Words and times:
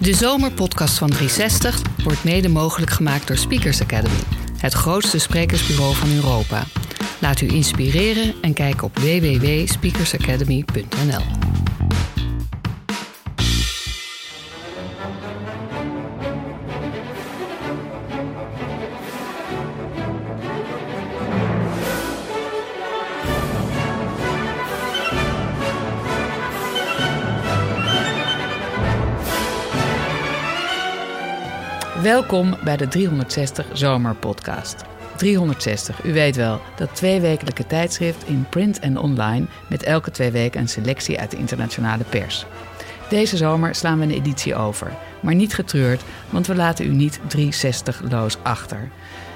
De 0.00 0.14
zomerpodcast 0.14 0.98
van 0.98 1.10
360 1.10 1.82
wordt 2.04 2.24
mede 2.24 2.48
mogelijk 2.48 2.90
gemaakt 2.90 3.26
door 3.26 3.36
Speakers 3.36 3.82
Academy, 3.82 4.20
het 4.56 4.72
grootste 4.72 5.18
sprekersbureau 5.18 5.94
van 5.94 6.12
Europa. 6.12 6.64
Laat 7.18 7.40
u 7.40 7.48
inspireren 7.48 8.34
en 8.40 8.52
kijk 8.52 8.82
op 8.82 8.98
www.speakersacademy.nl. 8.98 11.39
Welkom 32.20 32.56
bij 32.64 32.76
de 32.76 32.88
360 32.88 33.66
Zomerpodcast. 33.72 34.84
360, 35.16 36.04
u 36.04 36.12
weet 36.12 36.36
wel, 36.36 36.60
dat 36.76 36.94
tweewekelijke 36.94 37.66
tijdschrift 37.66 38.24
in 38.26 38.46
print 38.50 38.78
en 38.78 38.98
online 38.98 39.46
met 39.68 39.82
elke 39.82 40.10
twee 40.10 40.30
weken 40.30 40.60
een 40.60 40.68
selectie 40.68 41.20
uit 41.20 41.30
de 41.30 41.36
internationale 41.36 42.04
pers. 42.04 42.46
Deze 43.08 43.36
zomer 43.36 43.74
slaan 43.74 43.98
we 43.98 44.04
een 44.04 44.10
editie 44.10 44.54
over, 44.54 44.92
maar 45.20 45.34
niet 45.34 45.54
getreurd, 45.54 46.02
want 46.30 46.46
we 46.46 46.54
laten 46.54 46.86
u 46.86 46.88
niet 46.88 47.20
360-loos 47.36 48.36
achter. 48.42 48.90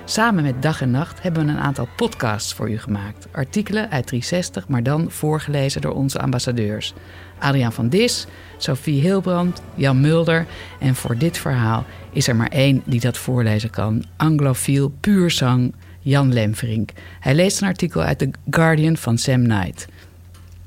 Samen 0.05 0.43
met 0.43 0.63
Dag 0.63 0.81
en 0.81 0.91
Nacht 0.91 1.23
hebben 1.23 1.47
we 1.47 1.53
een 1.53 1.59
aantal 1.59 1.89
podcasts 1.97 2.55
voor 2.55 2.71
u 2.71 2.79
gemaakt. 2.79 3.27
Artikelen 3.33 3.91
uit 3.91 4.07
360, 4.07 4.69
maar 4.69 4.83
dan 4.83 5.11
voorgelezen 5.11 5.81
door 5.81 5.95
onze 5.95 6.21
ambassadeurs. 6.21 6.95
Adriaan 7.39 7.73
van 7.73 7.89
Dis, 7.89 8.27
Sophie 8.65 9.01
Hilbrand, 9.01 9.61
Jan 9.75 10.01
Mulder. 10.01 10.47
En 10.79 10.95
voor 10.95 11.19
dit 11.19 11.39
verhaal 11.39 11.85
is 12.13 12.29
er 12.29 12.37
maar 12.37 12.49
één 12.49 12.83
die 12.85 13.01
dat 13.01 13.19
voorlezen 13.19 13.71
kan. 13.71 14.05
Anglofiel, 14.17 14.93
puur 15.01 15.31
zang, 15.31 15.75
Jan 16.01 16.33
Lemverink. 16.33 16.91
Hij 17.21 17.35
leest 17.35 17.61
een 17.61 17.69
artikel 17.69 18.03
uit 18.03 18.19
The 18.19 18.31
Guardian 18.51 18.97
van 18.97 19.19
Sam 19.19 19.43
Knight. 19.43 19.87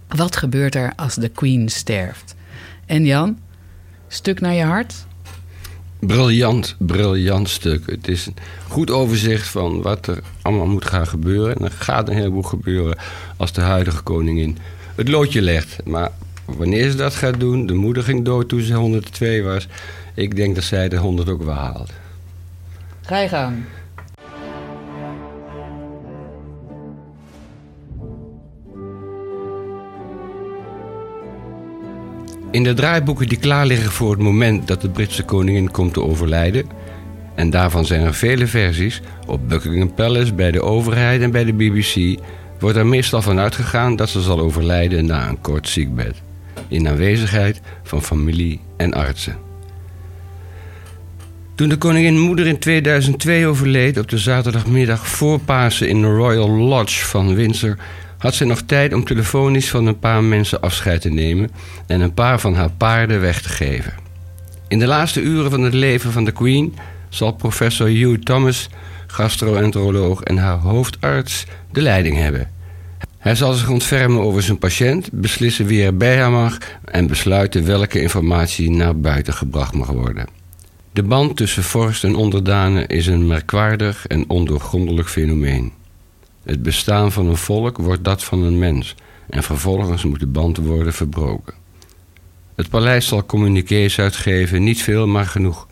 Wat 0.08 0.36
gebeurt 0.36 0.76
er 0.76 0.94
als 0.96 1.16
de 1.16 1.30
Queen 1.30 1.70
sterft? 1.70 2.36
En 2.86 3.06
Jan, 3.06 3.40
stuk 4.08 4.40
naar 4.40 4.54
je 4.54 4.64
hart? 4.64 5.06
Briljant, 6.00 6.76
briljant 6.78 7.50
stuk. 7.50 7.90
Het 7.90 8.08
is 8.08 8.26
een 8.26 8.36
goed 8.68 8.92
overzicht 8.92 9.48
van 9.48 9.82
wat 9.82 10.08
er 10.08 10.20
allemaal 10.42 10.68
moet 10.68 10.86
gaan 10.86 11.08
gebeuren. 11.08 11.56
En 11.56 11.64
er 11.66 11.72
gaat 11.72 12.10
een 12.10 12.16
heleboel 12.16 12.42
gebeuren 12.42 12.98
als 13.38 13.54
de 13.54 13.62
huidige 13.62 14.02
koningin 14.02 14.58
het 14.96 15.08
loodje 15.08 15.42
legt. 15.42 15.86
Maar 15.86 16.12
wanneer 16.56 16.90
ze 16.90 16.98
dat 16.98 17.16
gaat 17.16 17.40
doen, 17.40 17.66
de 17.66 17.74
moeder 17.74 18.04
ging 18.04 18.26
dood 18.26 18.50
toen 18.50 18.62
ze 18.62 18.74
102 18.74 19.44
was. 19.44 19.68
Ik 20.14 20.36
denk 20.36 20.56
dat 20.56 20.64
zij 20.64 20.90
de 20.90 20.98
100 20.98 21.30
ook 21.30 21.44
wel 21.44 21.54
haalt. 21.54 21.92
Ga 23.02 23.18
je 23.18 23.28
gang. 23.28 23.56
In 32.52 32.64
de 32.64 32.74
draaiboeken 32.74 33.28
die 33.28 33.38
klaar 33.38 33.66
liggen 33.66 33.92
voor 33.92 34.12
het 34.12 34.20
moment 34.20 34.68
dat 34.68 34.82
de 34.82 34.90
Britse 34.90 35.24
koningin 35.24 35.72
komt 35.72 35.94
te 35.94 36.02
overlijden, 36.02 36.66
en 37.36 37.50
daarvan 37.50 37.86
zijn 37.86 38.02
er 38.02 38.14
vele 38.14 38.48
versies, 38.48 39.02
op 39.28 39.50
Buckingham 39.50 39.94
Palace, 39.94 40.34
bij 40.34 40.52
de 40.52 40.62
overheid 40.62 41.22
en 41.22 41.32
bij 41.32 41.44
de 41.44 41.54
BBC, 41.54 42.20
wordt 42.60 42.78
er 42.78 42.86
meestal 42.86 43.22
van 43.22 43.40
uitgegaan 43.40 43.96
dat 43.96 44.10
ze 44.10 44.22
zal 44.22 44.40
overlijden 44.40 45.06
na 45.06 45.30
een 45.30 45.42
kort 45.42 45.70
ziekbed, 45.70 46.22
in 46.68 46.88
aanwezigheid 46.88 47.62
van 47.84 48.04
familie 48.04 48.60
en 48.78 48.94
artsen. 48.94 49.38
Toen 51.56 51.70
de 51.70 51.78
koningin 51.78 52.20
moeder 52.20 52.48
in 52.48 52.60
2002 52.60 53.48
overleed 53.48 53.98
op 53.98 54.10
de 54.10 54.18
zaterdagmiddag 54.18 55.08
voor 55.08 55.40
Pasen 55.40 55.90
in 55.90 56.02
de 56.02 56.08
Royal 56.08 56.50
Lodge 56.50 57.06
van 57.06 57.36
Windsor, 57.36 57.78
had 58.18 58.36
ze 58.36 58.46
nog 58.46 58.62
tijd 58.62 58.94
om 58.94 59.04
telefonisch 59.04 59.70
van 59.70 59.86
een 59.86 60.00
paar 60.00 60.24
mensen 60.24 60.62
afscheid 60.62 61.02
te 61.02 61.10
nemen 61.10 61.52
en 61.88 62.02
een 62.02 62.14
paar 62.14 62.40
van 62.40 62.56
haar 62.56 62.72
paarden 62.72 63.22
weg 63.22 63.42
te 63.42 63.50
geven. 63.50 63.94
In 64.68 64.80
de 64.80 64.88
laatste 64.88 65.22
uren 65.22 65.52
van 65.52 65.62
het 65.62 65.74
leven 65.74 66.12
van 66.12 66.26
de 66.26 66.32
Queen 66.32 66.76
zal 67.10 67.32
professor 67.32 67.88
Hugh 67.88 68.24
Thomas, 68.24 68.70
gastroenteroloog 69.08 70.22
en 70.22 70.38
haar 70.38 70.58
hoofdarts, 70.58 71.46
de 71.72 71.82
leiding 71.82 72.18
hebben. 72.18 72.57
Hij 73.18 73.36
zal 73.36 73.54
zich 73.54 73.70
ontfermen 73.70 74.22
over 74.22 74.44
zijn 74.44 74.58
patiënt, 74.58 75.10
beslissen 75.12 75.66
wie 75.66 75.84
er 75.84 75.98
bij 75.98 76.18
haar 76.18 76.32
mag 76.32 76.58
en 76.84 77.08
besluiten 77.08 77.66
welke 77.66 78.02
informatie 78.02 78.70
naar 78.70 79.00
buiten 79.00 79.34
gebracht 79.34 79.74
mag 79.74 79.88
worden. 79.88 80.28
De 80.94 81.04
band 81.04 81.38
tussen 81.38 81.64
vorst 81.64 82.04
en 82.04 82.16
onderdanen 82.16 82.88
is 82.88 83.08
een 83.08 83.28
merkwaardig 83.28 84.08
en 84.08 84.30
ondoorgrondelijk 84.30 85.10
fenomeen. 85.10 85.72
Het 86.44 86.64
bestaan 86.64 87.12
van 87.12 87.28
een 87.28 87.38
volk 87.38 87.78
wordt 87.78 88.04
dat 88.04 88.24
van 88.24 88.44
een 88.44 88.60
mens 88.60 88.96
en 89.30 89.44
vervolgens 89.44 90.04
moet 90.04 90.20
de 90.20 90.28
band 90.28 90.58
worden 90.58 90.94
verbroken. 90.94 91.54
Het 92.56 92.70
paleis 92.70 93.08
zal 93.08 93.26
communiqués 93.26 94.00
uitgeven, 94.00 94.64
niet 94.64 94.82
veel, 94.82 95.08
maar 95.08 95.26
genoeg. 95.26 95.68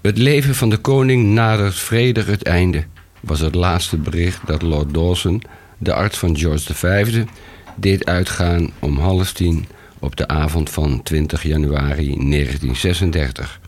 Het 0.00 0.18
leven 0.18 0.54
van 0.54 0.70
de 0.70 0.76
koning 0.76 1.24
nadert 1.24 1.74
vredig 1.74 2.26
het 2.26 2.42
einde, 2.42 2.84
was 3.20 3.40
het 3.40 3.54
laatste 3.54 3.96
bericht 3.96 4.46
dat 4.46 4.62
Lord 4.62 4.94
Dawson, 4.94 5.42
de 5.82 5.92
arts 5.94 6.18
van 6.18 6.36
George 6.36 6.74
V, 6.74 7.24
deed 7.76 8.06
uitgaan 8.06 8.70
om 8.78 8.98
half 8.98 9.32
tien 9.32 9.66
op 9.98 10.16
de 10.16 10.28
avond 10.28 10.70
van 10.70 11.02
20 11.02 11.42
januari 11.42 12.06
1936. 12.06 13.60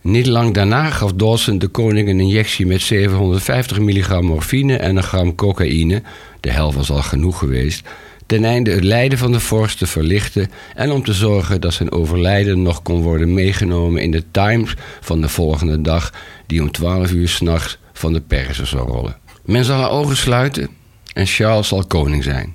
Niet 0.00 0.26
lang 0.26 0.54
daarna 0.54 0.90
gaf 0.90 1.12
Dawson 1.12 1.58
de 1.58 1.68
koning 1.68 2.08
een 2.08 2.20
injectie 2.20 2.66
met 2.66 2.80
750 2.80 3.78
milligram 3.78 4.24
morfine 4.24 4.76
en 4.76 4.96
een 4.96 5.02
gram 5.02 5.34
cocaïne, 5.34 6.02
de 6.40 6.50
helft 6.50 6.76
was 6.76 6.90
al 6.90 7.02
genoeg 7.02 7.38
geweest, 7.38 7.88
ten 8.26 8.44
einde 8.44 8.70
het 8.70 8.84
lijden 8.84 9.18
van 9.18 9.32
de 9.32 9.40
vorst 9.40 9.78
te 9.78 9.86
verlichten 9.86 10.50
en 10.74 10.90
om 10.90 11.04
te 11.04 11.12
zorgen 11.12 11.60
dat 11.60 11.74
zijn 11.74 11.92
overlijden 11.92 12.62
nog 12.62 12.82
kon 12.82 13.02
worden 13.02 13.34
meegenomen 13.34 14.02
in 14.02 14.10
de 14.10 14.24
Times 14.30 14.74
van 15.00 15.20
de 15.20 15.28
volgende 15.28 15.80
dag, 15.80 16.12
die 16.46 16.62
om 16.62 16.70
12 16.70 17.12
uur 17.12 17.28
s'nachts 17.28 17.78
van 17.92 18.12
de 18.12 18.20
persen 18.20 18.66
zou 18.66 18.88
rollen. 18.88 19.16
Men 19.44 19.64
zal 19.64 19.80
haar 19.80 19.90
ogen 19.90 20.16
sluiten 20.16 20.68
en 21.16 21.26
Charles 21.26 21.68
zal 21.68 21.86
koning 21.86 22.24
zijn. 22.24 22.54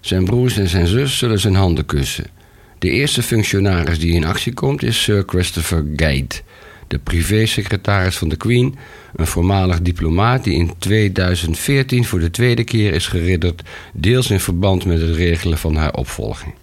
Zijn 0.00 0.24
broers 0.24 0.56
en 0.56 0.68
zijn 0.68 0.86
zus 0.86 1.18
zullen 1.18 1.40
zijn 1.40 1.54
handen 1.54 1.86
kussen. 1.86 2.26
De 2.78 2.90
eerste 2.90 3.22
functionaris 3.22 3.98
die 3.98 4.12
in 4.12 4.24
actie 4.24 4.54
komt 4.54 4.82
is 4.82 5.02
Sir 5.02 5.22
Christopher 5.26 5.84
Gate 5.96 6.42
de 6.90 6.98
privésecretaris 6.98 8.16
van 8.16 8.28
de 8.28 8.36
Queen, 8.36 8.78
een 9.14 9.26
voormalig 9.26 9.80
diplomaat 9.82 10.44
die 10.44 10.54
in 10.54 10.72
2014 10.78 12.04
voor 12.04 12.18
de 12.18 12.30
tweede 12.30 12.64
keer 12.64 12.94
is 12.94 13.06
geridderd, 13.06 13.62
deels 13.92 14.30
in 14.30 14.40
verband 14.40 14.84
met 14.84 15.00
het 15.00 15.16
regelen 15.16 15.58
van 15.58 15.76
haar 15.76 15.94
opvolging. 15.94 16.54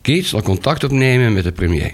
Keats 0.00 0.28
zal 0.28 0.42
contact 0.42 0.84
opnemen 0.84 1.32
met 1.32 1.44
de 1.44 1.52
premier. 1.52 1.92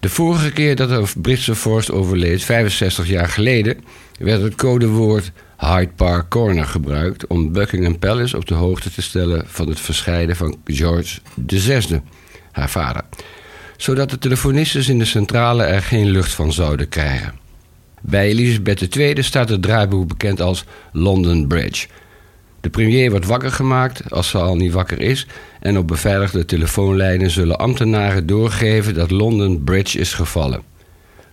De 0.00 0.08
vorige 0.08 0.52
keer 0.52 0.76
dat 0.76 0.90
een 0.90 1.22
Britse 1.22 1.54
vorst 1.54 1.90
overleed, 1.90 2.44
65 2.44 3.08
jaar 3.08 3.28
geleden, 3.28 3.84
werd 4.18 4.42
het 4.42 4.54
codewoord 4.54 5.32
Hyde 5.56 5.92
Park 5.96 6.30
Corner 6.30 6.64
gebruikt 6.64 7.26
om 7.26 7.52
Buckingham 7.52 7.98
Palace 7.98 8.36
op 8.36 8.46
de 8.46 8.54
hoogte 8.54 8.92
te 8.92 9.02
stellen 9.02 9.44
van 9.46 9.68
het 9.68 9.80
verscheiden 9.80 10.36
van 10.36 10.56
George 10.64 11.20
VI, 11.46 12.00
haar 12.52 12.70
vader 12.70 13.02
zodat 13.76 14.10
de 14.10 14.18
telefonistes 14.18 14.88
in 14.88 14.98
de 14.98 15.04
centrale 15.04 15.62
er 15.62 15.82
geen 15.82 16.10
lucht 16.10 16.34
van 16.34 16.52
zouden 16.52 16.88
krijgen. 16.88 17.32
Bij 18.00 18.28
Elisabeth 18.28 18.96
II 18.96 19.22
staat 19.22 19.48
het 19.48 19.62
draaiboek 19.62 20.08
bekend 20.08 20.40
als 20.40 20.64
London 20.92 21.46
Bridge. 21.46 21.86
De 22.60 22.70
premier 22.70 23.10
wordt 23.10 23.26
wakker 23.26 23.52
gemaakt, 23.52 24.10
als 24.10 24.28
ze 24.28 24.38
al 24.38 24.56
niet 24.56 24.72
wakker 24.72 25.00
is, 25.00 25.26
en 25.60 25.78
op 25.78 25.88
beveiligde 25.88 26.44
telefoonlijnen 26.44 27.30
zullen 27.30 27.58
ambtenaren 27.58 28.26
doorgeven 28.26 28.94
dat 28.94 29.10
London 29.10 29.64
Bridge 29.64 29.98
is 29.98 30.12
gevallen. 30.12 30.62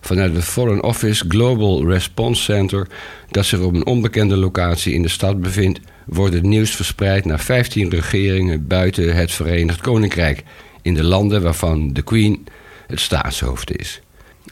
Vanuit 0.05 0.35
het 0.35 0.43
Foreign 0.43 0.83
Office 0.83 1.25
Global 1.27 1.87
Response 1.87 2.43
Center, 2.43 2.87
dat 3.31 3.45
zich 3.45 3.59
op 3.59 3.73
een 3.73 3.85
onbekende 3.85 4.37
locatie 4.37 4.93
in 4.93 5.01
de 5.01 5.09
stad 5.09 5.41
bevindt, 5.41 5.79
wordt 6.05 6.33
het 6.33 6.43
nieuws 6.43 6.75
verspreid 6.75 7.25
naar 7.25 7.39
15 7.39 7.89
regeringen 7.89 8.67
buiten 8.67 9.15
het 9.15 9.31
Verenigd 9.31 9.81
Koninkrijk, 9.81 10.43
in 10.81 10.93
de 10.93 11.03
landen 11.03 11.41
waarvan 11.41 11.93
de 11.93 12.01
Queen 12.01 12.47
het 12.87 12.99
staatshoofd 12.99 13.77
is. 13.79 14.01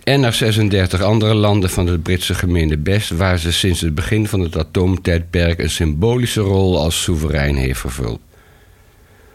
En 0.04 0.20
naar 0.20 0.34
36 0.34 1.02
andere 1.02 1.34
landen 1.34 1.70
van 1.70 1.88
het 1.88 2.04
Britse 2.04 2.34
gemeente 2.34 2.78
Best, 2.78 3.10
waar 3.10 3.40
ze 3.40 3.52
sinds 3.52 3.82
het 3.82 3.96
begin 3.96 4.28
van 4.28 4.40
het 4.40 4.58
atoomtijdperk 4.58 5.60
een 5.60 5.70
symbolische 5.70 6.42
rol 6.42 6.80
als 6.80 7.02
soeverein 7.02 7.56
heeft 7.56 7.80
vervuld. 7.80 8.20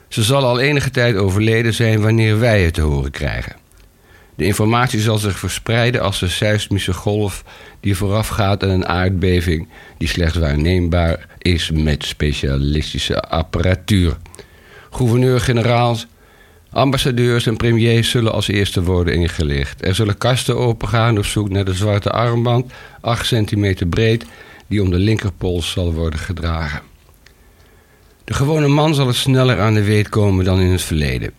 Ze 0.08 0.22
zal 0.22 0.44
al 0.44 0.60
enige 0.60 0.90
tijd 0.90 1.16
overleden 1.16 1.74
zijn 1.74 2.00
wanneer 2.00 2.38
wij 2.38 2.64
het 2.64 2.74
te 2.74 2.80
horen 2.80 3.10
krijgen. 3.10 3.65
De 4.36 4.44
informatie 4.44 5.00
zal 5.00 5.18
zich 5.18 5.38
verspreiden 5.38 6.00
als 6.00 6.20
een 6.20 6.30
seismische 6.30 6.92
golf 6.92 7.44
die 7.80 7.96
voorafgaat 7.96 8.62
aan 8.62 8.70
een 8.70 8.86
aardbeving 8.86 9.68
die 9.98 10.08
slechts 10.08 10.36
waarneembaar 10.36 11.26
is 11.38 11.70
met 11.70 12.04
specialistische 12.04 13.20
apparatuur. 13.20 14.16
Gouverneur-generaals 14.90 16.06
Ambassadeurs 16.76 17.46
en 17.46 17.56
premiers 17.56 18.10
zullen 18.10 18.32
als 18.32 18.48
eerste 18.48 18.82
worden 18.82 19.14
ingelicht. 19.14 19.84
Er 19.84 19.94
zullen 19.94 20.18
kasten 20.18 20.56
opengaan 20.56 21.18
op 21.18 21.24
zoek 21.24 21.48
naar 21.48 21.64
de 21.64 21.74
zwarte 21.74 22.10
armband, 22.10 22.72
8 23.00 23.26
centimeter 23.26 23.86
breed, 23.86 24.24
die 24.66 24.82
om 24.82 24.90
de 24.90 24.98
linkerpols 24.98 25.70
zal 25.70 25.92
worden 25.92 26.18
gedragen. 26.18 26.80
De 28.24 28.34
gewone 28.34 28.68
man 28.68 28.94
zal 28.94 29.06
het 29.06 29.16
sneller 29.16 29.60
aan 29.60 29.74
de 29.74 29.82
weet 29.82 30.08
komen 30.08 30.44
dan 30.44 30.60
in 30.60 30.70
het 30.70 30.82
verleden. 30.82 31.32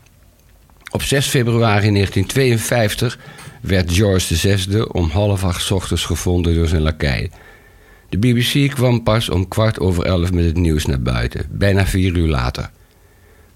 Op 0.90 1.02
6 1.02 1.28
februari 1.28 1.92
1952 1.92 3.20
werd 3.62 3.94
George 3.94 4.36
VI 4.36 4.82
om 4.82 5.10
half 5.10 5.44
acht 5.44 5.72
ochtends 5.72 6.06
gevonden 6.06 6.56
door 6.56 6.68
zijn 6.68 6.82
lakij. 6.82 7.32
De 8.10 8.18
BBC 8.18 8.70
kwam 8.74 9.04
pas 9.04 9.30
om 9.30 9.48
kwart 9.48 9.80
over 9.80 10.06
elf 10.06 10.32
met 10.32 10.46
het 10.46 10.58
nieuws 10.58 10.86
naar 10.86 11.02
buiten, 11.02 11.46
bijna 11.50 11.86
vier 11.86 12.16
uur 12.16 12.28
later. 12.28 12.70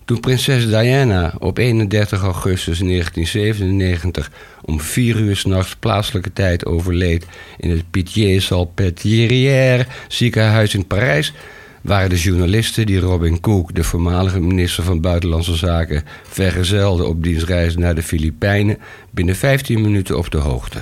Toen 0.06 0.20
prinses 0.20 0.66
Diana 0.66 1.34
op 1.40 1.58
31 1.58 2.22
augustus 2.22 2.80
1997 2.80 4.32
om 4.62 4.80
vier 4.80 5.20
uur 5.20 5.36
s'nachts 5.36 5.76
plaatselijke 5.76 6.34
tijd 6.34 6.66
overleed 6.66 7.26
in 7.58 7.70
het 7.70 7.84
Pitié-Salpêtrière 7.92 9.88
ziekenhuis 10.08 10.74
in 10.74 10.88
Parijs, 10.88 11.34
waren 11.82 12.10
de 12.10 12.18
journalisten 12.18 12.86
die 12.86 13.00
Robin 13.00 13.40
Cook, 13.40 13.76
de 13.76 13.84
voormalige 13.84 14.40
minister 14.40 14.84
van 14.84 15.02
Buitenlandse 15.02 15.56
Zaken, 15.56 16.04
vergezelde 16.28 17.04
op 17.04 17.24
dienstreis 17.24 17.76
naar 17.76 17.96
de 17.96 18.04
Filipijnen, 18.04 18.78
binnen 19.10 19.36
15 19.36 19.82
minuten 19.82 20.18
op 20.18 20.32
de 20.32 20.38
hoogte. 20.38 20.82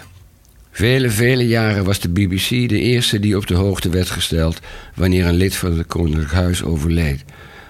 Vele, 0.71 1.09
vele 1.09 1.47
jaren 1.47 1.85
was 1.85 1.99
de 1.99 2.09
BBC 2.09 2.49
de 2.49 2.79
eerste 2.79 3.19
die 3.19 3.37
op 3.37 3.47
de 3.47 3.53
hoogte 3.53 3.89
werd 3.89 4.09
gesteld 4.09 4.59
wanneer 4.95 5.25
een 5.25 5.35
lid 5.35 5.55
van 5.55 5.77
het 5.77 5.87
Koninklijk 5.87 6.31
Huis 6.31 6.63
overleed. 6.63 7.25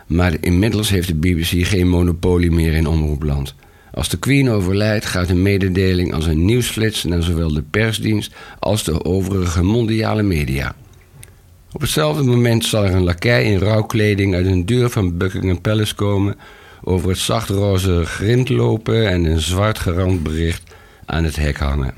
Maar 0.07 0.33
inmiddels 0.41 0.89
heeft 0.89 1.07
de 1.07 1.15
BBC 1.15 1.65
geen 1.65 1.87
monopolie 1.87 2.51
meer 2.51 2.73
in 2.73 2.87
omroepland. 2.87 3.55
Als 3.93 4.09
de 4.09 4.17
Queen 4.17 4.49
overlijdt, 4.49 5.05
gaat 5.05 5.29
een 5.29 5.41
mededeling 5.41 6.13
als 6.13 6.25
een 6.25 6.45
nieuwsflits 6.45 7.03
naar 7.03 7.23
zowel 7.23 7.53
de 7.53 7.61
persdienst 7.61 8.33
als 8.59 8.83
de 8.83 9.05
overige 9.05 9.63
mondiale 9.63 10.23
media. 10.23 10.75
Op 11.71 11.81
hetzelfde 11.81 12.23
moment 12.23 12.65
zal 12.65 12.85
er 12.85 12.93
een 12.93 13.03
lakij 13.03 13.43
in 13.43 13.59
rouwkleding 13.59 14.35
uit 14.35 14.45
een 14.45 14.65
deur 14.65 14.89
van 14.89 15.17
Buckingham 15.17 15.61
Palace 15.61 15.95
komen, 15.95 16.35
over 16.83 17.09
het 17.09 17.17
zachtroze 17.17 18.05
grind 18.05 18.49
lopen 18.49 19.09
en 19.09 19.25
een 19.25 19.41
zwart 19.41 19.79
gerand 19.79 20.23
bericht 20.23 20.75
aan 21.05 21.23
het 21.23 21.35
hek 21.35 21.57
hangen. 21.57 21.93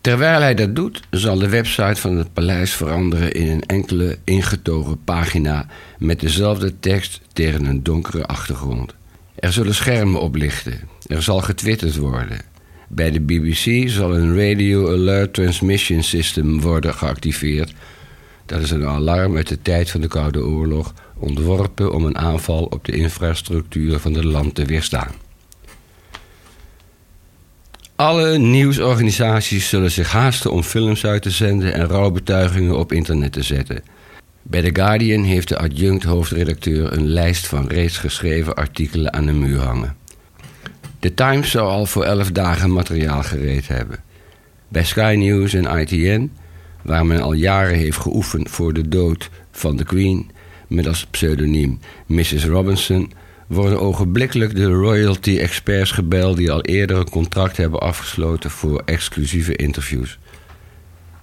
Terwijl 0.00 0.40
hij 0.40 0.54
dat 0.54 0.76
doet, 0.76 1.02
zal 1.10 1.38
de 1.38 1.48
website 1.48 2.00
van 2.00 2.16
het 2.16 2.32
paleis 2.32 2.72
veranderen 2.72 3.32
in 3.32 3.48
een 3.48 3.62
enkele 3.66 4.18
ingetogen 4.24 5.04
pagina 5.04 5.66
met 5.98 6.20
dezelfde 6.20 6.78
tekst 6.80 7.20
tegen 7.32 7.64
een 7.64 7.82
donkere 7.82 8.26
achtergrond. 8.26 8.94
Er 9.34 9.52
zullen 9.52 9.74
schermen 9.74 10.20
oplichten. 10.20 10.80
Er 11.06 11.22
zal 11.22 11.40
getwitterd 11.40 11.96
worden. 11.96 12.40
Bij 12.88 13.10
de 13.10 13.20
BBC 13.20 13.88
zal 13.88 14.16
een 14.16 14.36
Radio 14.36 14.92
Alert 14.92 15.34
Transmission 15.34 16.02
System 16.02 16.60
worden 16.60 16.94
geactiveerd. 16.94 17.74
Dat 18.48 18.62
is 18.62 18.70
een 18.70 18.86
alarm 18.86 19.36
uit 19.36 19.48
de 19.48 19.62
tijd 19.62 19.90
van 19.90 20.00
de 20.00 20.08
Koude 20.08 20.44
Oorlog, 20.44 20.94
ontworpen 21.18 21.92
om 21.92 22.04
een 22.04 22.18
aanval 22.18 22.64
op 22.64 22.84
de 22.84 22.92
infrastructuur 22.92 23.98
van 23.98 24.14
het 24.14 24.24
land 24.24 24.54
te 24.54 24.64
weerstaan. 24.64 25.12
Alle 27.96 28.38
nieuwsorganisaties 28.38 29.68
zullen 29.68 29.90
zich 29.90 30.12
haasten 30.12 30.52
om 30.52 30.62
films 30.62 31.04
uit 31.04 31.22
te 31.22 31.30
zenden 31.30 31.74
en 31.74 31.86
rouwbetuigingen 31.86 32.78
op 32.78 32.92
internet 32.92 33.32
te 33.32 33.42
zetten. 33.42 33.82
Bij 34.42 34.62
The 34.62 34.80
Guardian 34.80 35.22
heeft 35.22 35.48
de 35.48 35.58
adjunct 35.58 36.04
hoofdredacteur 36.04 36.92
een 36.92 37.06
lijst 37.06 37.46
van 37.46 37.66
reeds 37.66 37.98
geschreven 37.98 38.54
artikelen 38.54 39.12
aan 39.12 39.26
de 39.26 39.32
muur 39.32 39.60
hangen. 39.60 39.96
The 40.98 41.14
Times 41.14 41.50
zou 41.50 41.68
al 41.68 41.86
voor 41.86 42.04
elf 42.04 42.32
dagen 42.32 42.72
materiaal 42.72 43.22
gereed 43.22 43.68
hebben. 43.68 43.98
Bij 44.68 44.84
Sky 44.84 45.14
News 45.18 45.54
en 45.54 45.78
ITN, 45.78 46.30
waar 46.88 47.06
men 47.06 47.20
al 47.20 47.32
jaren 47.32 47.74
heeft 47.74 47.98
geoefend 47.98 48.50
voor 48.50 48.72
de 48.72 48.88
dood 48.88 49.30
van 49.50 49.76
de 49.76 49.84
Queen, 49.84 50.30
met 50.66 50.86
als 50.86 51.06
pseudoniem 51.06 51.78
Mrs. 52.06 52.44
Robinson, 52.44 53.12
worden 53.46 53.80
ogenblikkelijk 53.80 54.54
de 54.54 54.64
royalty 54.64 55.38
experts 55.38 55.90
gebeld 55.90 56.36
die 56.36 56.50
al 56.50 56.62
eerder 56.62 56.96
een 56.96 57.10
contract 57.10 57.56
hebben 57.56 57.80
afgesloten 57.80 58.50
voor 58.50 58.82
exclusieve 58.84 59.56
interviews. 59.56 60.18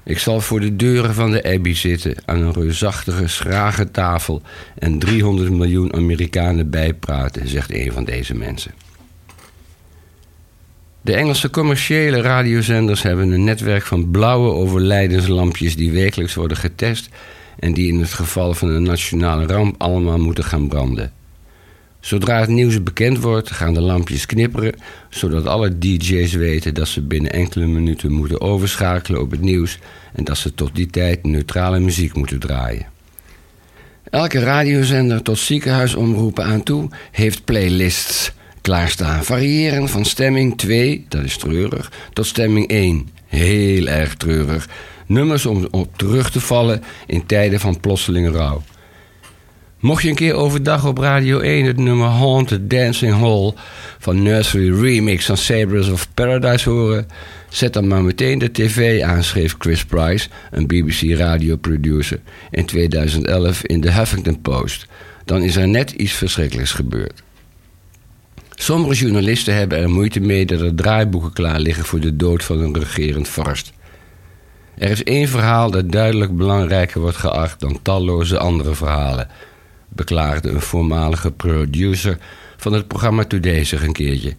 Ik 0.03 0.19
zal 0.19 0.41
voor 0.41 0.59
de 0.59 0.75
deuren 0.75 1.13
van 1.13 1.31
de 1.31 1.43
Abbey 1.43 1.75
zitten 1.75 2.15
aan 2.25 2.41
een 2.41 2.53
reusachtige, 2.53 3.27
schrage 3.27 3.91
tafel 3.91 4.41
en 4.75 4.99
300 4.99 5.49
miljoen 5.49 5.93
Amerikanen 5.93 6.69
bijpraten, 6.69 7.47
zegt 7.47 7.73
een 7.73 7.91
van 7.91 8.03
deze 8.03 8.35
mensen. 8.35 8.84
De 11.05 11.15
Engelse 11.15 11.49
commerciële 11.49 12.21
radiozenders 12.21 13.01
hebben 13.01 13.31
een 13.31 13.43
netwerk 13.43 13.83
van 13.83 14.11
blauwe 14.11 14.51
overlijdenslampjes 14.51 15.75
die 15.75 15.91
wekelijks 15.91 16.33
worden 16.33 16.57
getest 16.57 17.09
en 17.59 17.73
die 17.73 17.87
in 17.87 17.99
het 17.99 18.13
geval 18.13 18.53
van 18.53 18.69
een 18.69 18.83
nationale 18.83 19.45
ramp 19.45 19.75
allemaal 19.77 20.17
moeten 20.17 20.43
gaan 20.43 20.67
branden. 20.67 21.11
Zodra 21.99 22.39
het 22.39 22.49
nieuws 22.49 22.83
bekend 22.83 23.19
wordt, 23.19 23.51
gaan 23.51 23.73
de 23.73 23.81
lampjes 23.81 24.25
knipperen, 24.25 24.75
zodat 25.09 25.45
alle 25.45 25.77
DJ's 25.77 26.33
weten 26.33 26.73
dat 26.73 26.87
ze 26.87 27.01
binnen 27.01 27.31
enkele 27.31 27.67
minuten 27.67 28.11
moeten 28.11 28.41
overschakelen 28.41 29.21
op 29.21 29.31
het 29.31 29.41
nieuws 29.41 29.79
en 30.13 30.23
dat 30.23 30.37
ze 30.37 30.53
tot 30.53 30.75
die 30.75 30.87
tijd 30.87 31.23
neutrale 31.23 31.79
muziek 31.79 32.15
moeten 32.15 32.39
draaien. 32.39 32.85
Elke 34.09 34.39
radiozender 34.39 35.21
tot 35.21 35.37
ziekenhuisomroepen 35.37 36.43
aan 36.43 36.63
toe 36.63 36.89
heeft 37.11 37.45
playlists 37.45 38.33
klaarstaan, 38.65 39.23
variërend 39.23 39.91
van 39.91 40.05
stemming 40.05 40.57
2, 40.57 41.05
dat 41.09 41.23
is 41.23 41.37
treurig, 41.37 41.91
tot 42.13 42.25
stemming 42.25 42.67
1, 42.67 43.09
heel 43.27 43.87
erg 43.87 44.15
treurig. 44.15 44.69
Nummers 45.05 45.45
om 45.45 45.67
op 45.71 45.97
terug 45.97 46.31
te 46.31 46.39
vallen 46.39 46.83
in 47.07 47.25
tijden 47.25 47.59
van 47.59 47.79
plotselinge 47.79 48.31
rouw. 48.31 48.63
Mocht 49.79 50.01
je 50.01 50.09
een 50.09 50.15
keer 50.15 50.33
overdag 50.33 50.85
op 50.85 50.97
Radio 50.97 51.39
1 51.39 51.65
het 51.65 51.77
nummer 51.77 52.07
Haunted 52.07 52.69
Dancing 52.69 53.13
Hall 53.13 53.53
van 53.99 54.23
Nursery 54.23 54.81
Remix 54.81 55.25
van 55.25 55.37
Sabres 55.37 55.89
of 55.89 56.07
Paradise 56.13 56.69
horen, 56.69 57.07
zet 57.49 57.73
dan 57.73 57.87
maar 57.87 58.03
meteen 58.03 58.39
de 58.39 58.51
tv 58.51 59.01
aan, 59.01 59.23
schreef 59.23 59.55
Chris 59.59 59.85
Price, 59.85 60.27
een 60.51 60.67
BBC 60.67 61.17
radioproducer, 61.17 62.19
in 62.51 62.65
2011 62.65 63.63
in 63.63 63.81
de 63.81 63.91
Huffington 63.91 64.41
Post. 64.41 64.87
Dan 65.25 65.41
is 65.43 65.55
er 65.55 65.67
net 65.67 65.91
iets 65.91 66.13
verschrikkelijks 66.13 66.71
gebeurd. 66.71 67.24
Sommige 68.55 68.95
journalisten 68.95 69.55
hebben 69.55 69.77
er 69.77 69.89
moeite 69.89 70.19
mee 70.19 70.45
dat 70.45 70.61
er 70.61 70.75
draaiboeken 70.75 71.33
klaar 71.33 71.59
liggen 71.59 71.85
voor 71.85 71.99
de 71.99 72.15
dood 72.15 72.43
van 72.43 72.59
een 72.59 72.79
regerend 72.79 73.27
vorst. 73.27 73.73
Er 74.77 74.89
is 74.89 75.03
één 75.03 75.27
verhaal 75.27 75.71
dat 75.71 75.91
duidelijk 75.91 76.35
belangrijker 76.35 77.01
wordt 77.01 77.17
geacht 77.17 77.59
dan 77.59 77.79
talloze 77.81 78.37
andere 78.37 78.75
verhalen 78.75 79.27
beklaagde 79.95 80.49
een 80.49 80.61
voormalige 80.61 81.31
producer 81.31 82.17
van 82.57 82.73
het 82.73 82.87
programma 82.87 83.23
Today 83.23 83.63
zich 83.63 83.83
een 83.83 83.93
keertje. 83.93 84.35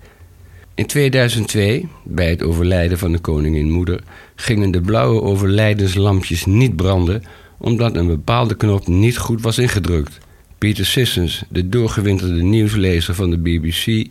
In 0.74 0.86
2002, 0.86 1.88
bij 2.04 2.30
het 2.30 2.42
overlijden 2.42 2.98
van 2.98 3.12
de 3.12 3.18
koningin 3.18 3.70
moeder, 3.70 4.00
gingen 4.34 4.70
de 4.70 4.80
blauwe 4.80 5.22
overlijdenslampjes 5.22 6.44
niet 6.44 6.76
branden 6.76 7.22
omdat 7.58 7.96
een 7.96 8.06
bepaalde 8.06 8.56
knop 8.56 8.86
niet 8.86 9.18
goed 9.18 9.42
was 9.42 9.58
ingedrukt. 9.58 10.18
Peter 10.58 10.86
Sissons, 10.86 11.42
de 11.48 11.68
doorgewinterde 11.68 12.42
nieuwslezer 12.42 13.14
van 13.14 13.30
de 13.30 13.38
BBC, 13.38 14.06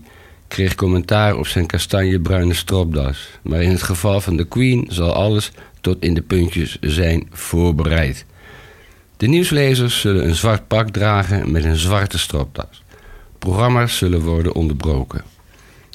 kreeg 0.48 0.76
commentaar 0.76 1.38
op 1.38 1.48
zijn 1.48 1.66
kastanjebruine 1.66 2.54
stropdas. 2.54 3.30
Maar 3.42 3.62
in 3.62 3.70
het 3.70 3.84
geval 3.84 4.22
van 4.22 4.38
de 4.38 4.44
Queen 4.48 4.88
zal 4.90 5.14
alles 5.14 5.52
tot 5.82 6.04
in 6.04 6.14
de 6.14 6.22
puntjes 6.22 6.78
zijn 6.82 7.28
voorbereid. 7.32 8.26
De 9.18 9.28
nieuwslezers 9.28 10.00
zullen 10.00 10.28
een 10.28 10.36
zwart 10.36 10.68
pak 10.68 10.90
dragen 10.90 11.52
met 11.52 11.64
een 11.64 11.76
zwarte 11.76 12.18
stropdas. 12.18 12.84
Programma's 13.40 13.98
zullen 13.98 14.22
worden 14.22 14.54
onderbroken. 14.54 15.24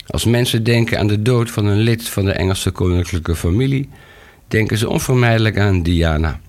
Als 0.07 0.25
mensen 0.25 0.65
denken 0.65 0.99
aan 0.99 1.07
de 1.07 1.23
dood 1.23 1.51
van 1.51 1.67
een 1.67 1.81
lid 1.81 2.09
van 2.09 2.25
de 2.25 2.33
Engelse 2.33 2.71
koninklijke 2.71 3.37
familie, 3.37 3.89
denken 4.49 4.79
ze 4.79 4.89
onvermijdelijk 4.89 5.59
aan 5.59 5.83
Diana. 5.83 6.41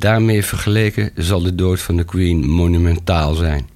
Daarmee 0.00 0.44
vergeleken 0.44 1.10
zal 1.14 1.42
de 1.42 1.54
dood 1.54 1.80
van 1.80 1.96
de 1.96 2.04
Queen 2.04 2.50
monumentaal 2.50 3.34
zijn. 3.34 3.68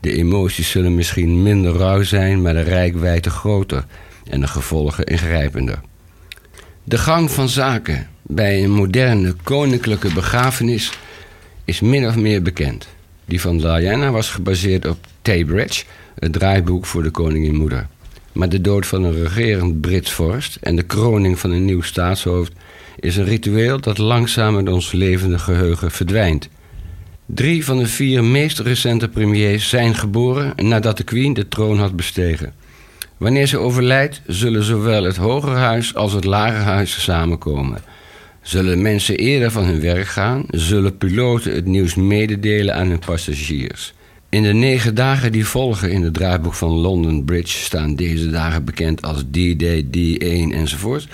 De 0.00 0.12
emoties 0.12 0.70
zullen 0.70 0.94
misschien 0.94 1.42
minder 1.42 1.72
rauw 1.72 2.02
zijn, 2.02 2.42
maar 2.42 2.52
de 2.52 2.60
rijkwijde 2.60 3.30
groter 3.30 3.84
en 4.28 4.40
de 4.40 4.46
gevolgen 4.46 5.04
ingrijpender. 5.04 5.80
De 6.84 6.98
gang 6.98 7.30
van 7.30 7.48
zaken 7.48 8.08
bij 8.22 8.64
een 8.64 8.70
moderne 8.70 9.34
koninklijke 9.42 10.12
begrafenis 10.12 10.92
is 11.64 11.80
min 11.80 12.06
of 12.06 12.16
meer 12.16 12.42
bekend. 12.42 12.88
Die 13.24 13.40
van 13.40 13.58
Diana 13.58 14.10
was 14.10 14.30
gebaseerd 14.30 14.86
op 14.86 14.98
Taybridge, 15.22 15.84
het 16.18 16.32
draaiboek 16.32 16.86
voor 16.86 17.02
de 17.02 17.10
koningin 17.10 17.56
moeder. 17.56 17.86
Maar 18.32 18.48
de 18.48 18.60
dood 18.60 18.86
van 18.86 19.04
een 19.04 19.22
regerend 19.22 19.80
Brits 19.80 20.12
vorst 20.12 20.56
en 20.60 20.76
de 20.76 20.82
kroning 20.82 21.38
van 21.38 21.50
een 21.50 21.64
nieuw 21.64 21.82
staatshoofd 21.82 22.52
is 23.00 23.16
een 23.16 23.24
ritueel 23.24 23.80
dat 23.80 23.98
langzaam 23.98 24.56
uit 24.56 24.68
ons 24.68 24.92
levende 24.92 25.38
geheugen 25.38 25.90
verdwijnt. 25.90 26.48
Drie 27.26 27.64
van 27.64 27.78
de 27.78 27.86
vier 27.86 28.24
meest 28.24 28.58
recente 28.58 29.08
premiers 29.08 29.68
zijn 29.68 29.94
geboren 29.94 30.52
nadat 30.56 30.96
de 30.96 31.04
Queen 31.04 31.32
de 31.32 31.48
troon 31.48 31.78
had 31.78 31.96
bestegen. 31.96 32.52
Wanneer 33.16 33.46
ze 33.46 33.58
overlijdt, 33.58 34.22
zullen 34.26 34.62
zowel 34.62 35.04
het 35.04 35.16
Hogerhuis 35.16 35.94
als 35.94 36.12
het 36.12 36.24
Lagerhuis 36.24 37.02
samenkomen. 37.02 37.82
Zullen 38.42 38.82
mensen 38.82 39.16
eerder 39.16 39.50
van 39.50 39.64
hun 39.64 39.80
werk 39.80 40.06
gaan, 40.06 40.44
zullen 40.50 40.96
piloten 40.96 41.54
het 41.54 41.66
nieuws 41.66 41.94
mededelen 41.94 42.74
aan 42.74 42.88
hun 42.88 42.98
passagiers. 42.98 43.92
In 44.28 44.42
de 44.42 44.52
negen 44.52 44.94
dagen 44.94 45.32
die 45.32 45.46
volgen 45.46 45.90
in 45.90 46.02
het 46.02 46.14
draaiboek 46.14 46.54
van 46.54 46.70
London 46.70 47.24
Bridge 47.24 47.58
staan 47.58 47.96
deze 47.96 48.30
dagen 48.30 48.64
bekend 48.64 49.02
als 49.02 49.22
D-Day, 49.30 49.82
D1 49.82 50.54
enzovoort. 50.54 51.08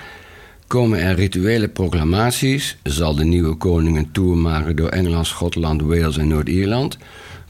Komen 0.67 0.99
er 0.99 1.15
rituele 1.15 1.67
proclamaties, 1.67 2.77
zal 2.83 3.15
de 3.15 3.25
nieuwe 3.25 3.55
koning 3.55 3.97
een 3.97 4.11
tour 4.11 4.37
maken 4.37 4.75
door 4.75 4.89
Engeland, 4.89 5.27
Schotland, 5.27 5.81
Wales 5.81 6.17
en 6.17 6.27
Noord-Ierland. 6.27 6.97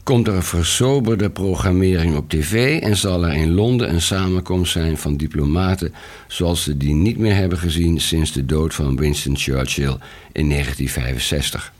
Komt 0.02 0.28
er 0.28 0.34
een 0.34 0.42
versoberde 0.42 1.30
programmering 1.30 2.16
op 2.16 2.28
tv 2.28 2.80
en 2.80 2.96
zal 2.96 3.26
er 3.26 3.32
in 3.32 3.54
Londen 3.54 3.90
een 3.90 4.02
samenkomst 4.02 4.72
zijn 4.72 4.98
van 4.98 5.16
diplomaten 5.16 5.94
zoals 6.28 6.62
ze 6.62 6.76
die 6.76 6.94
niet 6.94 7.18
meer 7.18 7.34
hebben 7.34 7.58
gezien 7.58 8.00
sinds 8.00 8.32
de 8.32 8.46
dood 8.46 8.74
van 8.74 8.96
Winston 8.96 9.36
Churchill 9.36 9.96
in 10.32 10.48
1965. 10.48 11.72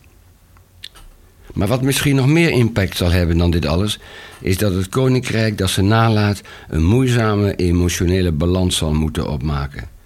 Maar 1.55 1.69
wat 1.69 1.83
misschien 1.83 2.17
nog 2.17 2.27
meer 2.27 2.51
impact 2.51 2.97
zal 2.97 3.11
hebben 3.11 3.39
dan 3.39 3.51
dit 3.51 3.67
alles, 3.67 3.99
is 4.41 4.57
dat 4.57 4.75
het 4.75 4.89
koninkrijk 4.89 5.59
dat 5.59 5.71
ze 5.71 5.83
nalaat 5.83 6.41
een 6.69 6.85
moeizame 6.85 7.55
emotionele 7.55 8.33
balans 8.33 8.77
zal 8.77 8.93
moeten 8.93 9.29
opmaken. 9.29 9.98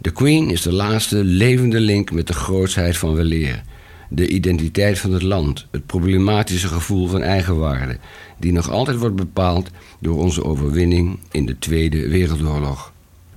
De 0.00 0.10
Queen 0.10 0.50
is 0.50 0.62
de 0.62 0.72
laatste 0.72 1.24
levende 1.24 1.80
link 1.80 2.10
met 2.10 2.26
de 2.26 2.32
grootsheid 2.32 2.96
van 2.96 3.14
weleer, 3.14 3.62
de 4.08 4.28
identiteit 4.28 4.98
van 4.98 5.12
het 5.12 5.22
land, 5.22 5.66
het 5.70 5.86
problematische 5.86 6.68
gevoel 6.68 7.08
van 7.08 7.22
eigenwaarde, 7.22 7.98
die 8.38 8.52
nog 8.52 8.70
altijd 8.70 8.96
wordt 8.96 9.16
bepaald 9.16 9.70
door 10.00 10.16
onze 10.16 10.44
overwinning 10.44 11.18
in 11.30 11.46
de 11.46 11.58
Tweede 11.58 12.08
Wereldoorlog. 12.08 12.92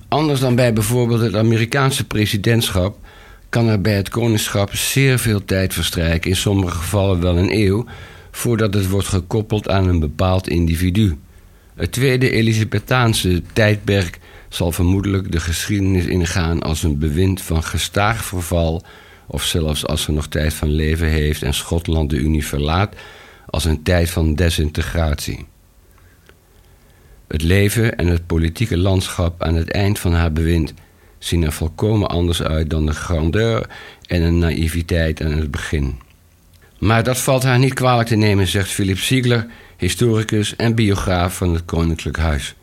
Anders 0.08 0.40
dan 0.40 0.54
bij 0.54 0.72
bijvoorbeeld 0.72 1.20
het 1.20 1.34
Amerikaanse 1.34 2.06
presidentschap 2.06 2.98
kan 3.48 3.68
er 3.68 3.80
bij 3.80 3.96
het 3.96 4.08
koningschap 4.08 4.74
zeer 4.74 5.18
veel 5.18 5.44
tijd 5.44 5.74
verstrijken, 5.74 6.30
in 6.30 6.36
sommige 6.36 6.76
gevallen 6.76 7.20
wel 7.20 7.38
een 7.38 7.54
eeuw, 7.56 7.84
voordat 8.30 8.74
het 8.74 8.88
wordt 8.88 9.08
gekoppeld 9.08 9.68
aan 9.68 9.88
een 9.88 10.00
bepaald 10.00 10.48
individu. 10.48 11.16
Het 11.74 11.92
tweede 11.92 12.30
Elisabethaanse 12.30 13.42
tijdperk 13.52 14.18
zal 14.54 14.72
vermoedelijk 14.72 15.32
de 15.32 15.40
geschiedenis 15.40 16.04
ingaan 16.04 16.62
als 16.62 16.82
een 16.82 16.98
bewind 16.98 17.42
van 17.42 17.62
gestaag 17.62 18.24
verval, 18.24 18.82
of 19.26 19.44
zelfs 19.44 19.86
als 19.86 20.02
ze 20.02 20.12
nog 20.12 20.26
tijd 20.26 20.54
van 20.54 20.68
leven 20.68 21.08
heeft 21.08 21.42
en 21.42 21.54
Schotland 21.54 22.10
de 22.10 22.16
Unie 22.16 22.46
verlaat, 22.46 22.94
als 23.46 23.64
een 23.64 23.82
tijd 23.82 24.10
van 24.10 24.34
desintegratie. 24.34 25.46
Het 27.28 27.42
leven 27.42 27.96
en 27.96 28.06
het 28.06 28.26
politieke 28.26 28.76
landschap 28.76 29.42
aan 29.42 29.54
het 29.54 29.70
eind 29.70 29.98
van 29.98 30.12
haar 30.12 30.32
bewind 30.32 30.74
zien 31.18 31.42
er 31.42 31.52
volkomen 31.52 32.08
anders 32.08 32.42
uit 32.42 32.70
dan 32.70 32.86
de 32.86 32.92
grandeur 32.92 33.66
en 34.06 34.22
de 34.22 34.30
naïviteit 34.30 35.22
aan 35.22 35.32
het 35.32 35.50
begin. 35.50 36.00
Maar 36.78 37.02
dat 37.02 37.18
valt 37.18 37.42
haar 37.42 37.58
niet 37.58 37.74
kwalijk 37.74 38.08
te 38.08 38.16
nemen, 38.16 38.46
zegt 38.46 38.68
Philip 38.68 38.98
Ziegler, 38.98 39.46
historicus 39.76 40.56
en 40.56 40.74
biograaf 40.74 41.36
van 41.36 41.54
het 41.54 41.64
Koninklijk 41.64 42.16
Huis. 42.16 42.54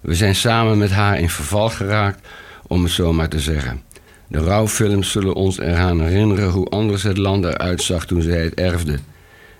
We 0.00 0.14
zijn 0.14 0.34
samen 0.34 0.78
met 0.78 0.90
haar 0.90 1.20
in 1.20 1.30
verval 1.30 1.68
geraakt, 1.68 2.26
om 2.66 2.82
het 2.82 2.92
zo 2.92 3.12
maar 3.12 3.28
te 3.28 3.40
zeggen. 3.40 3.82
De 4.28 4.38
rouwfilms 4.38 5.10
zullen 5.10 5.34
ons 5.34 5.58
eraan 5.58 6.00
herinneren 6.00 6.50
hoe 6.50 6.68
anders 6.68 7.02
het 7.02 7.18
land 7.18 7.44
eruit 7.44 7.82
zag 7.82 8.06
toen 8.06 8.22
zij 8.22 8.42
het 8.42 8.54
erfde. 8.54 8.98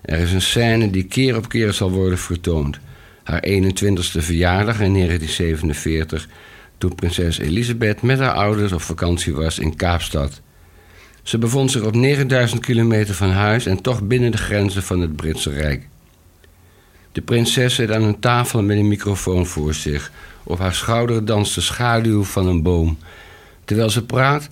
Er 0.03 0.19
is 0.19 0.33
een 0.33 0.43
scène 0.43 0.91
die 0.91 1.05
keer 1.05 1.37
op 1.37 1.49
keer 1.49 1.73
zal 1.73 1.91
worden 1.91 2.19
vertoond. 2.19 2.79
Haar 3.23 3.45
21ste 3.49 4.21
verjaardag 4.21 4.81
in 4.81 4.93
1947 4.93 6.29
toen 6.79 6.95
prinses 6.95 7.39
Elisabeth 7.39 8.03
met 8.03 8.19
haar 8.19 8.33
ouders 8.33 8.73
op 8.73 8.81
vakantie 8.81 9.35
was 9.35 9.59
in 9.59 9.77
Kaapstad. 9.77 10.41
Ze 11.23 11.39
bevond 11.39 11.71
zich 11.71 11.83
op 11.83 11.95
9000 11.95 12.61
kilometer 12.61 13.15
van 13.15 13.31
huis 13.31 13.67
en 13.67 13.83
toch 13.83 14.03
binnen 14.03 14.31
de 14.31 14.37
grenzen 14.37 14.83
van 14.83 15.01
het 15.01 15.17
Britse 15.17 15.51
Rijk. 15.51 15.89
De 17.17 17.23
prinses 17.23 17.75
zit 17.75 17.91
aan 17.91 18.03
een 18.03 18.21
tafel 18.21 18.63
met 18.63 18.77
een 18.77 18.89
microfoon 18.89 19.47
voor 19.47 19.75
zich. 19.75 20.13
Op 20.43 20.59
haar 20.59 20.75
schouder 20.75 21.25
danst 21.25 21.55
de 21.55 21.61
schaduw 21.61 22.25
van 22.25 22.47
een 22.47 22.63
boom. 22.63 22.99
Terwijl 23.65 23.91
ze 23.91 24.05
praat, 24.05 24.49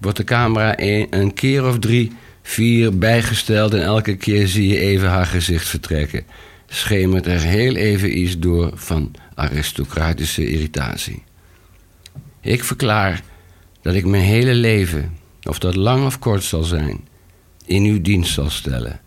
wordt 0.00 0.16
de 0.16 0.24
camera 0.24 0.74
een, 0.78 1.34
keer 1.34 1.66
of 1.66 1.78
drie, 1.78 2.12
vier 2.42 2.98
bijgesteld 2.98 3.74
en 3.74 3.82
elke 3.82 4.16
keer 4.16 4.48
zie 4.48 4.68
je 4.68 4.78
even 4.78 5.08
haar 5.08 5.26
gezicht 5.26 5.68
vertrekken. 5.68 6.24
Schemert 6.66 7.26
er 7.26 7.40
heel 7.40 7.74
even 7.74 8.18
iets 8.18 8.38
door 8.38 8.70
van 8.74 9.14
aristocratische 9.34 10.48
irritatie. 10.48 11.22
Ik 12.40 12.64
verklaar 12.64 13.22
dat 13.82 13.94
ik 13.94 14.04
mijn 14.04 14.24
hele 14.24 14.54
leven, 14.54 15.18
of 15.42 15.58
dat 15.58 15.76
lang 15.76 16.06
of 16.06 16.18
kort 16.18 16.42
zal 16.42 16.62
zijn, 16.62 17.08
in 17.66 17.84
uw 17.84 18.00
dienst 18.00 18.32
zal 18.32 18.50
stellen. 18.50 19.00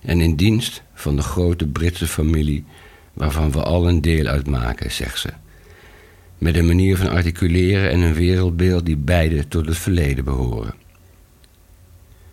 En 0.00 0.20
in 0.20 0.36
dienst 0.36 0.83
van 0.94 1.16
de 1.16 1.22
grote 1.22 1.66
Britse 1.66 2.06
familie 2.06 2.64
waarvan 3.12 3.52
we 3.52 3.62
al 3.62 3.88
een 3.88 4.00
deel 4.00 4.26
uitmaken, 4.26 4.90
zegt 4.90 5.18
ze. 5.18 5.28
Met 6.38 6.56
een 6.56 6.66
manier 6.66 6.96
van 6.96 7.08
articuleren 7.08 7.90
en 7.90 8.00
een 8.00 8.14
wereldbeeld 8.14 8.86
die 8.86 8.96
beide 8.96 9.48
tot 9.48 9.66
het 9.66 9.78
verleden 9.78 10.24
behoren. 10.24 10.74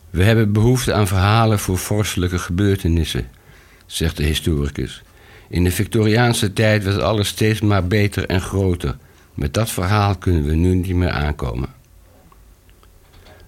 We 0.10 0.24
hebben 0.24 0.52
behoefte 0.52 0.94
aan 0.94 1.08
verhalen 1.08 1.60
voor 1.60 1.78
vorstelijke 1.78 2.40
gebeurtenissen, 2.40 3.28
zegt 3.86 4.18
de 4.18 4.24
historicus. 4.24 5.04
In 5.50 5.64
de 5.64 5.72
Victoriaanse 5.72 6.54
tijd 6.54 6.84
werd 6.84 7.02
alles 7.02 7.28
steeds 7.28 7.62
maar 7.62 7.88
beter 7.88 8.26
en 8.26 8.42
groter 8.42 8.98
met 9.34 9.54
dat 9.54 9.72
verhaal 9.72 10.18
kunnen 10.18 10.44
we 10.44 10.56
nu 10.56 10.76
niet 10.76 10.96
meer 10.96 11.10
aankomen. 11.10 11.70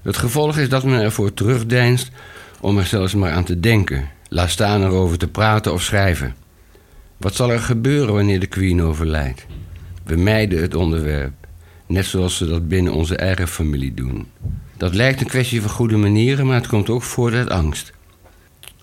Het 0.01 0.17
gevolg 0.17 0.58
is 0.58 0.70
dat 0.70 0.84
men 0.84 1.01
ervoor 1.01 1.34
terugdeinst 1.34 2.12
om 2.62 2.77
er 2.77 2.86
zelfs 2.86 3.13
maar 3.13 3.32
aan 3.32 3.43
te 3.43 3.60
denken, 3.60 4.10
laat 4.33 4.49
staan 4.49 4.83
erover 4.83 5.17
te 5.17 5.27
praten 5.27 5.73
of 5.73 5.81
schrijven. 5.81 6.35
Wat 7.17 7.35
zal 7.35 7.51
er 7.51 7.59
gebeuren 7.59 8.13
wanneer 8.13 8.39
de 8.39 8.47
Queen 8.47 8.81
overlijdt? 8.81 9.45
We 10.03 10.15
mijden 10.15 10.61
het 10.61 10.75
onderwerp, 10.75 11.33
net 11.87 12.05
zoals 12.05 12.37
ze 12.37 12.45
dat 12.45 12.67
binnen 12.67 12.93
onze 12.93 13.15
eigen 13.15 13.47
familie 13.47 13.93
doen. 13.93 14.27
Dat 14.77 14.95
lijkt 14.95 15.21
een 15.21 15.27
kwestie 15.27 15.61
van 15.61 15.69
goede 15.69 15.97
manieren, 15.97 16.45
maar 16.45 16.55
het 16.55 16.67
komt 16.67 16.89
ook 16.89 17.03
voort 17.03 17.33
uit 17.33 17.49
angst. 17.49 17.93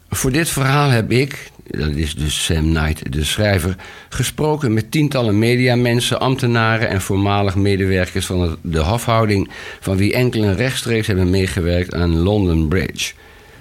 Voor 0.09 0.33
dit 0.33 0.49
verhaal 0.49 0.89
heb 0.89 1.11
ik, 1.11 1.51
dat 1.67 1.91
is 1.91 2.15
dus 2.15 2.45
Sam 2.45 2.75
Knight, 2.75 3.13
de 3.13 3.25
schrijver, 3.25 3.77
gesproken 4.09 4.73
met 4.73 4.91
tientallen 4.91 5.39
mediamensen, 5.39 6.21
ambtenaren 6.21 6.89
en 6.89 7.01
voormalig 7.01 7.55
medewerkers 7.55 8.27
van 8.27 8.57
de 8.63 8.79
hofhouding, 8.79 9.51
van 9.81 9.97
wie 9.97 10.15
enkelen 10.15 10.57
rechtstreeks 10.57 11.07
hebben 11.07 11.31
meegewerkt 11.31 11.95
aan 11.95 12.19
London 12.19 12.69
Bridge. 12.69 13.13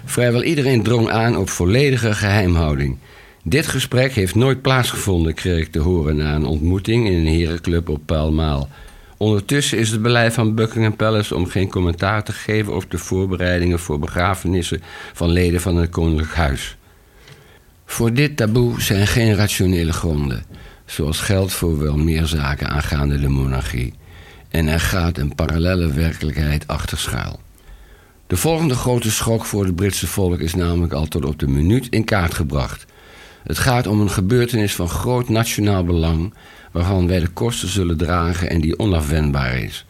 Vrijwel 0.04 0.42
iedereen 0.42 0.82
drong 0.82 1.10
aan 1.10 1.36
op 1.36 1.48
volledige 1.48 2.14
geheimhouding. 2.14 2.98
Dit 3.42 3.66
gesprek 3.66 4.12
heeft 4.12 4.34
nooit 4.34 4.62
plaatsgevonden, 4.62 5.34
kreeg 5.34 5.58
ik 5.58 5.72
te 5.72 5.78
horen 5.78 6.16
na 6.16 6.34
een 6.34 6.46
ontmoeting 6.46 7.06
in 7.06 7.12
een 7.12 7.26
herenclub 7.26 7.88
op 7.88 8.00
Paalmaal. 8.06 8.68
Ondertussen 9.16 9.78
is 9.78 9.90
het 9.90 10.02
beleid 10.02 10.32
van 10.32 10.54
Buckingham 10.54 10.96
Palace 10.96 11.34
om 11.34 11.46
geen 11.46 11.68
commentaar 11.68 12.24
te 12.24 12.32
geven 12.32 12.74
op 12.74 12.90
de 12.90 12.98
voorbereidingen 12.98 13.78
voor 13.78 13.98
begrafenissen 13.98 14.82
van 15.12 15.30
leden 15.30 15.60
van 15.60 15.76
het 15.76 15.90
Koninklijk 15.90 16.34
Huis. 16.34 16.76
Voor 17.84 18.12
dit 18.12 18.36
taboe 18.36 18.80
zijn 18.80 19.06
geen 19.06 19.34
rationele 19.34 19.92
gronden, 19.92 20.44
zoals 20.84 21.20
geldt 21.20 21.52
voor 21.52 21.78
wel 21.78 21.96
meer 21.96 22.26
zaken 22.26 22.68
aangaande 22.68 23.20
de 23.20 23.28
monarchie. 23.28 23.94
En 24.48 24.68
er 24.68 24.80
gaat 24.80 25.18
een 25.18 25.34
parallele 25.34 25.92
werkelijkheid 25.92 26.66
achter 26.66 26.98
schuil. 26.98 27.40
De 28.30 28.36
volgende 28.36 28.74
grote 28.74 29.10
schok 29.10 29.44
voor 29.44 29.64
het 29.64 29.76
Britse 29.76 30.06
volk 30.06 30.40
is 30.40 30.54
namelijk 30.54 30.92
al 30.92 31.06
tot 31.06 31.24
op 31.24 31.38
de 31.38 31.48
minuut 31.48 31.86
in 31.88 32.04
kaart 32.04 32.34
gebracht. 32.34 32.86
Het 33.42 33.58
gaat 33.58 33.86
om 33.86 34.00
een 34.00 34.10
gebeurtenis 34.10 34.74
van 34.74 34.88
groot 34.88 35.28
nationaal 35.28 35.84
belang, 35.84 36.34
waarvan 36.72 37.06
wij 37.06 37.20
de 37.20 37.28
kosten 37.28 37.68
zullen 37.68 37.96
dragen 37.96 38.50
en 38.50 38.60
die 38.60 38.78
onafwendbaar 38.78 39.58
is. 39.58 39.86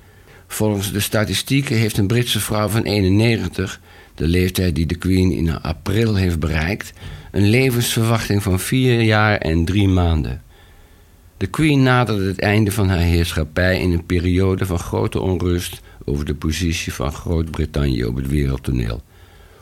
Volgens 0.47 0.92
de 0.92 1.00
statistieken 1.00 1.76
heeft 1.76 1.99
een 1.99 2.06
Britse 2.06 2.40
vrouw 2.40 2.68
van 2.68 2.82
91, 2.82 3.80
de 4.14 4.26
leeftijd 4.26 4.75
die 4.75 4.87
de 4.87 4.94
Queen 4.94 5.32
in 5.32 5.62
april 5.62 6.14
heeft 6.14 6.38
bereikt, 6.38 6.92
een 7.30 7.49
levensverwachting 7.49 8.42
van 8.42 8.61
vier 8.61 9.00
jaar 9.00 9.38
en 9.38 9.64
drie 9.64 9.88
maanden. 9.88 10.42
De 11.37 11.47
Queen 11.47 11.82
naderde 11.82 12.26
het 12.26 12.40
einde 12.40 12.73
van 12.73 12.88
haar 12.88 12.99
heerschappij 12.99 13.80
in 13.80 13.92
een 13.92 14.06
periode 14.06 14.66
van 14.66 14.78
grote 14.78 15.20
onrust 15.20 15.80
over 16.11 16.25
de 16.25 16.35
positie 16.35 16.93
van 16.93 17.12
Groot-Brittannië 17.12 18.05
op 18.05 18.17
het 18.17 18.29
wereldtoneel. 18.29 19.02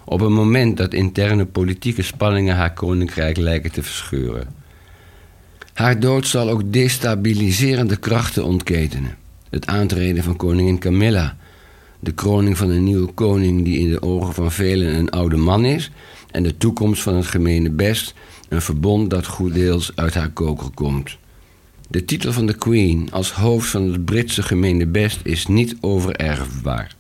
Op 0.05 0.21
een 0.21 0.33
moment 0.33 0.77
dat 0.77 0.95
interne 0.95 1.45
politieke 1.45 2.03
spanningen 2.03 2.57
haar 2.57 2.73
koninkrijk 2.73 3.37
lijken 3.37 3.73
te 3.73 3.83
verscheuren. 3.83 4.55
Haar 5.75 6.01
dood 6.01 6.27
zal 6.27 6.49
ook 6.49 6.73
destabiliserende 6.73 7.97
krachten 7.97 8.45
ontketenen. 8.45 9.17
Het 9.51 9.67
aantreden 9.67 10.23
van 10.23 10.37
koningin 10.37 10.79
Camilla, 10.79 11.37
de 12.01 12.13
kroning 12.13 12.57
van 12.57 12.71
een 12.71 12.85
nieuwe 12.85 13.13
koning 13.13 13.65
die 13.65 13.79
in 13.79 13.91
de 13.91 14.03
ogen 14.03 14.35
van 14.35 14.53
velen 14.53 14.95
een 14.95 15.11
oude 15.11 15.37
man 15.37 15.65
is, 15.65 15.91
en 16.31 16.43
de 16.43 16.57
toekomst 16.57 17.03
van 17.03 17.15
het 17.15 17.27
gemene 17.27 17.71
best, 17.71 18.15
een 18.49 18.63
verbond 18.63 19.11
dat 19.11 19.27
goed 19.27 19.55
deels 19.55 19.93
uit 19.95 20.15
haar 20.15 20.31
koker 20.31 20.71
komt. 20.75 21.17
De 21.91 22.05
titel 22.05 22.33
van 22.33 22.47
de 22.47 22.55
Queen 22.55 23.09
als 23.11 23.33
hoofd 23.33 23.71
van 23.71 23.93
het 23.93 24.05
Britse 24.05 24.43
gemene 24.43 24.87
best 24.87 25.21
is 25.23 25.47
niet 25.47 25.77
overerfbaar. 25.81 26.97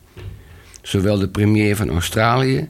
Zowel 0.82 1.18
de 1.18 1.28
premier 1.28 1.76
van 1.76 1.90
Australië 1.90 2.68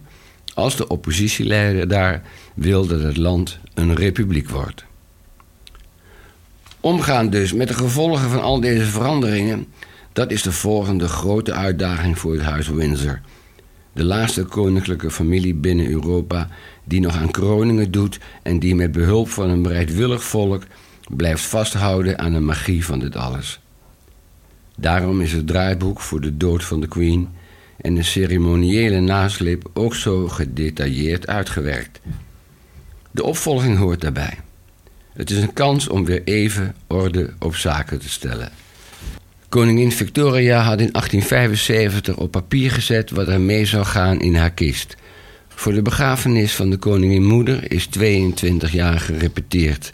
als 0.54 0.76
de 0.76 0.88
oppositieleider 0.88 1.88
daar 1.88 2.22
wil 2.54 2.86
dat 2.86 3.02
het 3.02 3.16
land 3.16 3.58
een 3.74 3.94
republiek 3.94 4.48
wordt. 4.48 4.84
Omgaan 6.80 7.30
dus 7.30 7.52
met 7.52 7.68
de 7.68 7.74
gevolgen 7.74 8.30
van 8.30 8.42
al 8.42 8.60
deze 8.60 8.84
veranderingen, 8.84 9.66
dat 10.12 10.30
is 10.30 10.42
de 10.42 10.52
volgende 10.52 11.08
grote 11.08 11.52
uitdaging 11.52 12.18
voor 12.18 12.32
het 12.32 12.42
Huis 12.42 12.68
Windsor. 12.68 13.20
De 13.92 14.04
laatste 14.04 14.44
koninklijke 14.44 15.10
familie 15.10 15.54
binnen 15.54 15.90
Europa 15.90 16.48
die 16.84 17.00
nog 17.00 17.16
aan 17.16 17.30
kroningen 17.30 17.90
doet 17.90 18.18
en 18.42 18.58
die 18.58 18.74
met 18.74 18.92
behulp 18.92 19.28
van 19.28 19.50
een 19.50 19.62
bereidwillig 19.62 20.24
volk 20.24 20.62
blijft 21.08 21.42
vasthouden 21.42 22.18
aan 22.18 22.32
de 22.32 22.40
magie 22.40 22.84
van 22.84 22.98
dit 22.98 23.16
alles. 23.16 23.60
Daarom 24.76 25.20
is 25.20 25.32
het 25.32 25.46
draaiboek 25.46 26.00
voor 26.00 26.20
de 26.20 26.36
dood 26.36 26.64
van 26.64 26.80
de 26.80 26.88
Queen 26.88 27.28
en 27.76 27.94
de 27.94 28.02
ceremoniële 28.02 29.00
nasleep 29.00 29.70
ook 29.72 29.94
zo 29.94 30.28
gedetailleerd 30.28 31.26
uitgewerkt. 31.26 32.00
De 33.10 33.24
opvolging 33.24 33.78
hoort 33.78 34.00
daarbij. 34.00 34.38
Het 35.12 35.30
is 35.30 35.38
een 35.38 35.52
kans 35.52 35.88
om 35.88 36.04
weer 36.04 36.22
even 36.24 36.74
orde 36.86 37.32
op 37.38 37.56
zaken 37.56 37.98
te 37.98 38.08
stellen. 38.08 38.50
Koningin 39.48 39.92
Victoria 39.92 40.60
had 40.60 40.80
in 40.80 40.92
1875 40.92 42.16
op 42.16 42.30
papier 42.30 42.70
gezet 42.70 43.10
wat 43.10 43.28
er 43.28 43.40
mee 43.40 43.64
zou 43.64 43.84
gaan 43.84 44.20
in 44.20 44.34
haar 44.34 44.50
kist. 44.50 44.96
Voor 45.48 45.72
de 45.72 45.82
begrafenis 45.82 46.54
van 46.54 46.70
de 46.70 46.76
koningin 46.76 47.24
moeder 47.24 47.72
is 47.72 47.86
22 47.86 48.72
jaar 48.72 49.00
gerepeteerd. 49.00 49.92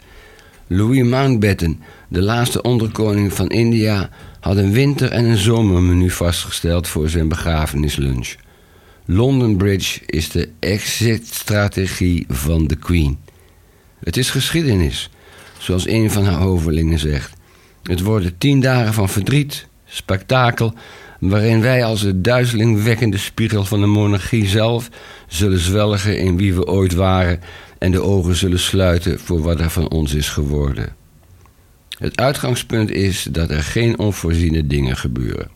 Louis 0.67 1.03
Mountbatten, 1.03 1.79
de 2.07 2.21
laatste 2.21 2.61
onderkoning 2.61 3.33
van 3.33 3.47
India, 3.47 4.09
had 4.39 4.57
een 4.57 4.71
winter- 4.71 5.11
en 5.11 5.25
een 5.25 5.37
zomermenu 5.37 6.09
vastgesteld 6.09 6.87
voor 6.87 7.09
zijn 7.09 7.27
begrafenislunch. 7.27 8.35
London 9.05 9.57
Bridge 9.57 9.99
is 10.05 10.29
de 10.29 10.49
exit-strategie 10.59 12.25
van 12.29 12.67
de 12.67 12.75
Queen. 12.75 13.17
Het 13.99 14.17
is 14.17 14.29
geschiedenis, 14.29 15.09
zoals 15.57 15.87
een 15.87 16.11
van 16.11 16.25
haar 16.25 16.39
hovelingen 16.39 16.99
zegt. 16.99 17.33
Het 17.83 18.01
worden 18.01 18.37
tien 18.37 18.59
dagen 18.59 18.93
van 18.93 19.09
verdriet, 19.09 19.67
spektakel, 19.85 20.73
waarin 21.19 21.61
wij 21.61 21.83
als 21.83 22.01
de 22.01 22.21
duizelingwekkende 22.21 23.17
spiegel 23.17 23.65
van 23.65 23.79
de 23.79 23.87
monarchie 23.87 24.47
zelf 24.47 24.89
zullen 25.27 25.59
zwelgen 25.59 26.19
in 26.19 26.37
wie 26.37 26.53
we 26.53 26.67
ooit 26.67 26.93
waren 26.93 27.39
en 27.85 27.91
de 27.91 28.01
ogen 28.01 28.35
zullen 28.35 28.59
sluiten 28.59 29.19
voor 29.19 29.41
wat 29.41 29.59
er 29.59 29.69
van 29.69 29.89
ons 29.89 30.13
is 30.13 30.29
geworden. 30.29 30.95
Het 31.97 32.17
uitgangspunt 32.17 32.91
is 32.91 33.27
dat 33.31 33.49
er 33.49 33.63
geen 33.63 33.99
onvoorziene 33.99 34.67
dingen 34.67 34.97
gebeuren. 34.97 35.49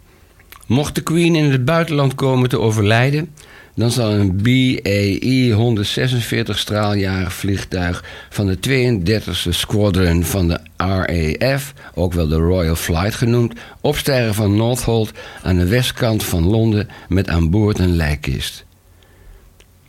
Mocht 0.66 0.96
de 0.96 1.02
Queen 1.02 1.36
in 1.36 1.52
het 1.52 1.66
buitenland 1.66 2.16
komen 2.16 2.50
te 2.50 2.60
overlijden, 2.60 3.34
dan 3.76 3.92
zal 3.92 4.12
een 4.12 4.42
BAE 4.42 5.52
146 5.54 6.58
straaljarig 6.58 7.34
vliegtuig 7.34 8.04
van 8.30 8.48
de 8.48 8.58
32e 8.58 9.50
Squadron 9.50 10.24
van 10.24 10.48
de 10.48 10.60
RAF, 10.78 11.74
ook 11.94 12.14
wel 12.14 12.28
de 12.28 12.36
Royal 12.36 12.76
Flight 12.76 13.16
genoemd, 13.16 13.54
opstijgen 13.82 14.34
van 14.34 14.56
Northolt 14.56 15.12
aan 15.44 15.58
de 15.58 15.68
westkant 15.68 16.24
van 16.24 16.48
Londen 16.48 16.88
met 17.08 17.30
aan 17.30 17.50
boord 17.50 17.80
een 17.80 17.96
lijkkist. 17.96 18.68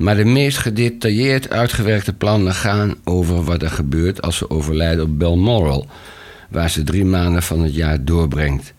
Maar 0.01 0.17
de 0.17 0.25
meest 0.25 0.59
gedetailleerd 0.59 1.51
uitgewerkte 1.51 2.13
plannen 2.13 2.55
gaan 2.55 2.95
over 3.05 3.45
wat 3.45 3.63
er 3.63 3.71
gebeurt 3.71 4.23
als 4.23 4.37
ze 4.37 4.51
overlijden 4.51 5.05
op 5.05 5.19
Balmoral, 5.19 5.87
waar 6.49 6.71
ze 6.71 6.83
drie 6.83 7.05
maanden 7.05 7.43
van 7.43 7.63
het 7.63 7.75
jaar 7.75 8.05
doorbrengt. 8.05 8.73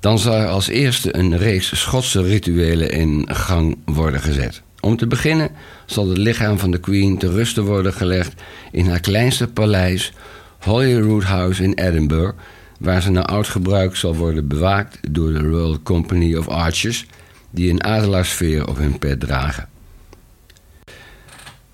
Dan 0.00 0.18
zal 0.18 0.34
er 0.34 0.46
als 0.46 0.68
eerste 0.68 1.16
een 1.16 1.36
reeks 1.36 1.80
Schotse 1.80 2.22
rituelen 2.22 2.90
in 2.90 3.24
gang 3.26 3.76
worden 3.84 4.20
gezet. 4.20 4.62
Om 4.80 4.96
te 4.96 5.06
beginnen 5.06 5.50
zal 5.86 6.08
het 6.08 6.18
lichaam 6.18 6.58
van 6.58 6.70
de 6.70 6.80
Queen 6.80 7.18
te 7.18 7.30
rusten 7.30 7.64
worden 7.64 7.92
gelegd 7.92 8.42
in 8.72 8.88
haar 8.88 9.00
kleinste 9.00 9.48
paleis, 9.48 10.12
Holyrood 10.58 11.24
House 11.24 11.62
in 11.62 11.74
Edinburgh, 11.74 12.38
waar 12.78 13.02
ze 13.02 13.10
naar 13.10 13.24
oud 13.24 13.48
gebruik 13.48 13.96
zal 13.96 14.14
worden 14.14 14.48
bewaakt 14.48 14.98
door 15.10 15.32
de 15.32 15.38
Royal 15.38 15.78
Company 15.82 16.34
of 16.36 16.48
Archers, 16.48 17.06
die 17.50 17.70
een 17.70 17.84
adelaarsveer 17.84 18.68
op 18.68 18.76
hun 18.76 18.98
pet 18.98 19.20
dragen. 19.20 19.70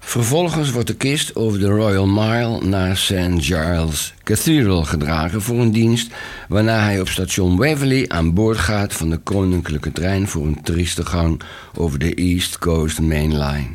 Vervolgens 0.09 0.71
wordt 0.71 0.89
de 0.89 0.95
kist 0.95 1.37
over 1.37 1.59
de 1.59 1.67
Royal 1.67 2.07
Mile 2.07 2.65
naar 2.65 2.97
St. 2.97 3.13
Giles 3.37 4.15
Cathedral 4.23 4.85
gedragen 4.85 5.43
voor 5.43 5.61
een 5.61 5.73
dienst, 5.73 6.13
waarna 6.49 6.83
hij 6.83 7.01
op 7.01 7.09
station 7.09 7.57
Waverley 7.57 8.09
aan 8.09 8.35
boord 8.35 8.59
gaat 8.59 8.93
van 8.93 9.11
de 9.11 9.17
koninklijke 9.17 9.93
trein 9.93 10.29
voor 10.29 10.47
een 10.47 10.63
trieste 10.63 11.07
gang 11.07 11.41
over 11.75 11.99
de 11.99 12.15
East 12.15 12.59
Coast 12.59 13.01
Main 13.01 13.39
Line. 13.39 13.69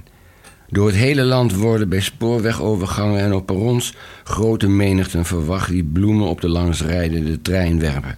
Door 0.70 0.88
het 0.88 0.96
hele 0.96 1.24
land 1.24 1.56
worden 1.56 1.90
bij 1.90 2.02
spoorwegovergangen 2.02 3.22
en 3.22 3.34
op 3.34 3.46
perrons 3.46 3.94
grote 4.24 4.68
menigten 4.68 5.26
verwacht 5.26 5.70
die 5.70 5.84
bloemen 5.84 6.28
op 6.28 6.42
de 6.42 6.50
langsrijdende 6.50 7.42
trein 7.42 7.80
werpen. 7.80 8.18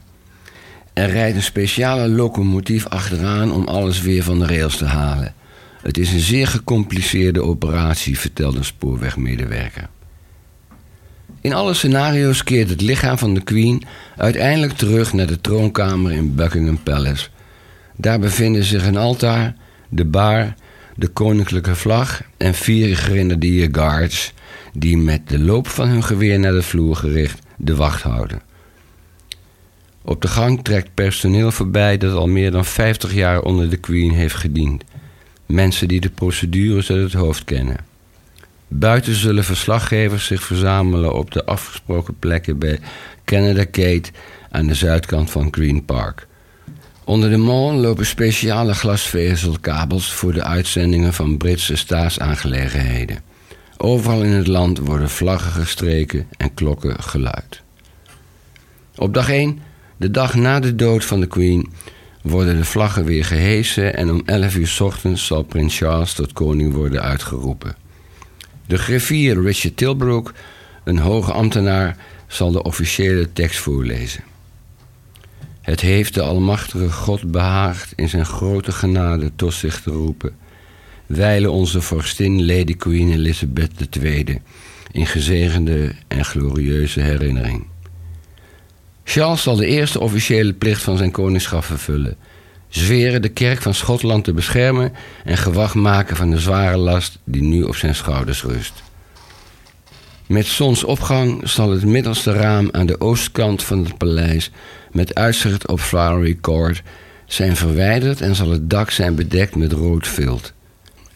Er 0.93 1.09
rijdt 1.09 1.35
een 1.35 1.43
speciale 1.43 2.09
locomotief 2.09 2.87
achteraan 2.87 3.51
om 3.51 3.67
alles 3.67 4.01
weer 4.01 4.23
van 4.23 4.39
de 4.39 4.45
rails 4.45 4.77
te 4.77 4.85
halen. 4.85 5.33
Het 5.85 5.97
is 5.97 6.13
een 6.13 6.19
zeer 6.19 6.47
gecompliceerde 6.47 7.43
operatie, 7.43 8.19
vertelde 8.19 8.57
een 8.57 8.65
spoorwegmedewerker. 8.65 9.89
In 11.41 11.53
alle 11.53 11.73
scenario's 11.73 12.43
keert 12.43 12.69
het 12.69 12.81
lichaam 12.81 13.17
van 13.17 13.33
de 13.33 13.41
Queen 13.41 13.83
uiteindelijk 14.17 14.73
terug 14.73 15.13
naar 15.13 15.27
de 15.27 15.41
troonkamer 15.41 16.11
in 16.11 16.35
Buckingham 16.35 16.83
Palace. 16.83 17.27
Daar 17.95 18.19
bevinden 18.19 18.63
zich 18.63 18.85
een 18.85 18.97
altaar, 18.97 19.55
de 19.89 20.05
bar, 20.05 20.53
de 20.95 21.07
koninklijke 21.07 21.75
vlag 21.75 22.21
en 22.37 22.53
vier 22.53 22.95
grenadier 22.95 23.69
guards 23.71 24.33
die 24.73 24.97
met 24.97 25.29
de 25.29 25.39
loop 25.39 25.67
van 25.67 25.87
hun 25.87 26.03
geweer 26.03 26.39
naar 26.39 26.53
de 26.53 26.63
vloer 26.63 26.95
gericht 26.95 27.39
de 27.57 27.75
wacht 27.75 28.01
houden. 28.01 28.41
Op 30.01 30.21
de 30.21 30.27
gang 30.27 30.63
trekt 30.63 30.93
personeel 30.93 31.51
voorbij 31.51 31.97
dat 31.97 32.13
al 32.13 32.27
meer 32.27 32.51
dan 32.51 32.65
50 32.65 33.13
jaar 33.13 33.41
onder 33.41 33.69
de 33.69 33.77
Queen 33.77 34.11
heeft 34.11 34.35
gediend. 34.35 34.83
Mensen 35.45 35.87
die 35.87 36.01
de 36.01 36.09
procedures 36.09 36.91
uit 36.91 37.01
het 37.01 37.13
hoofd 37.13 37.43
kennen. 37.43 37.77
Buiten 38.67 39.13
zullen 39.13 39.43
verslaggevers 39.43 40.25
zich 40.25 40.43
verzamelen 40.43 41.13
op 41.13 41.31
de 41.31 41.45
afgesproken 41.45 42.19
plekken 42.19 42.59
bij 42.59 42.79
Canada 43.25 43.61
Gate 43.71 44.11
aan 44.51 44.67
de 44.67 44.73
zuidkant 44.73 45.31
van 45.31 45.47
Green 45.51 45.85
Park. 45.85 46.27
Onder 47.03 47.29
de 47.29 47.37
mall 47.37 47.73
lopen 47.73 48.05
speciale 48.05 48.73
glasvezelkabels 48.73 50.13
voor 50.13 50.33
de 50.33 50.43
uitzendingen 50.43 51.13
van 51.13 51.37
Britse 51.37 51.75
staatsaangelegenheden. 51.75 53.19
Overal 53.77 54.23
in 54.23 54.31
het 54.31 54.47
land 54.47 54.77
worden 54.77 55.09
vlaggen 55.09 55.51
gestreken 55.51 56.27
en 56.37 56.53
klokken 56.53 57.03
geluid. 57.03 57.61
Op 58.95 59.13
dag 59.13 59.29
1, 59.29 59.59
de 59.97 60.11
dag 60.11 60.35
na 60.35 60.59
de 60.59 60.75
dood 60.75 61.05
van 61.05 61.19
de 61.19 61.27
Queen, 61.27 61.73
worden 62.25 62.57
de 62.57 62.65
vlaggen 62.65 63.05
weer 63.05 63.25
gehesen 63.25 63.95
en 63.95 64.11
om 64.11 64.21
11 64.25 64.55
uur 64.55 64.77
ochtends 64.81 65.25
zal 65.25 65.43
prins 65.43 65.77
Charles 65.77 66.13
tot 66.13 66.33
koning 66.33 66.73
worden 66.73 67.01
uitgeroepen. 67.01 67.75
De 68.67 68.77
griffier 68.77 69.41
Richard 69.41 69.77
Tilbrook, 69.77 70.33
een 70.83 70.97
hoge 70.97 71.31
ambtenaar, 71.31 71.97
zal 72.27 72.51
de 72.51 72.63
officiële 72.63 73.33
tekst 73.33 73.59
voorlezen. 73.59 74.23
Het 75.61 75.81
heeft 75.81 76.13
de 76.13 76.21
Almachtige 76.21 76.91
God 76.91 77.31
behaagd 77.31 77.93
in 77.95 78.09
zijn 78.09 78.25
grote 78.25 78.71
genade 78.71 79.31
tot 79.35 79.53
zich 79.53 79.81
te 79.81 79.91
roepen. 79.91 80.35
Wijlen 81.05 81.51
onze 81.51 81.81
vorstin 81.81 82.45
Lady 82.45 82.75
Queen 82.75 83.11
Elizabeth 83.11 83.97
II 84.01 84.41
in 84.91 85.05
gezegende 85.05 85.95
en 86.07 86.25
glorieuze 86.25 86.99
herinnering. 86.99 87.65
Charles 89.07 89.41
zal 89.41 89.55
de 89.55 89.65
eerste 89.65 89.99
officiële 89.99 90.53
plicht 90.53 90.83
van 90.83 90.97
zijn 90.97 91.11
koningschap 91.11 91.63
vervullen. 91.63 92.15
Zweren 92.67 93.21
de 93.21 93.29
kerk 93.29 93.61
van 93.61 93.73
Schotland 93.73 94.23
te 94.23 94.33
beschermen 94.33 94.93
en 95.23 95.37
gewacht 95.37 95.73
maken 95.73 96.15
van 96.15 96.29
de 96.29 96.39
zware 96.39 96.77
last 96.77 97.19
die 97.23 97.41
nu 97.41 97.63
op 97.63 97.75
zijn 97.75 97.95
schouders 97.95 98.43
rust. 98.43 98.83
Met 100.27 100.45
zonsopgang 100.45 101.49
zal 101.49 101.71
het 101.71 101.85
middelste 101.85 102.33
raam 102.33 102.69
aan 102.71 102.85
de 102.85 103.01
oostkant 103.01 103.63
van 103.63 103.83
het 103.83 103.97
paleis 103.97 104.51
met 104.91 105.15
uitzicht 105.15 105.67
op 105.67 105.79
Flowery 105.79 106.37
Court 106.41 106.83
zijn 107.25 107.55
verwijderd 107.55 108.21
en 108.21 108.35
zal 108.35 108.49
het 108.49 108.69
dak 108.69 108.91
zijn 108.91 109.15
bedekt 109.15 109.55
met 109.55 109.71
rood 109.71 110.07
vilt. 110.07 110.53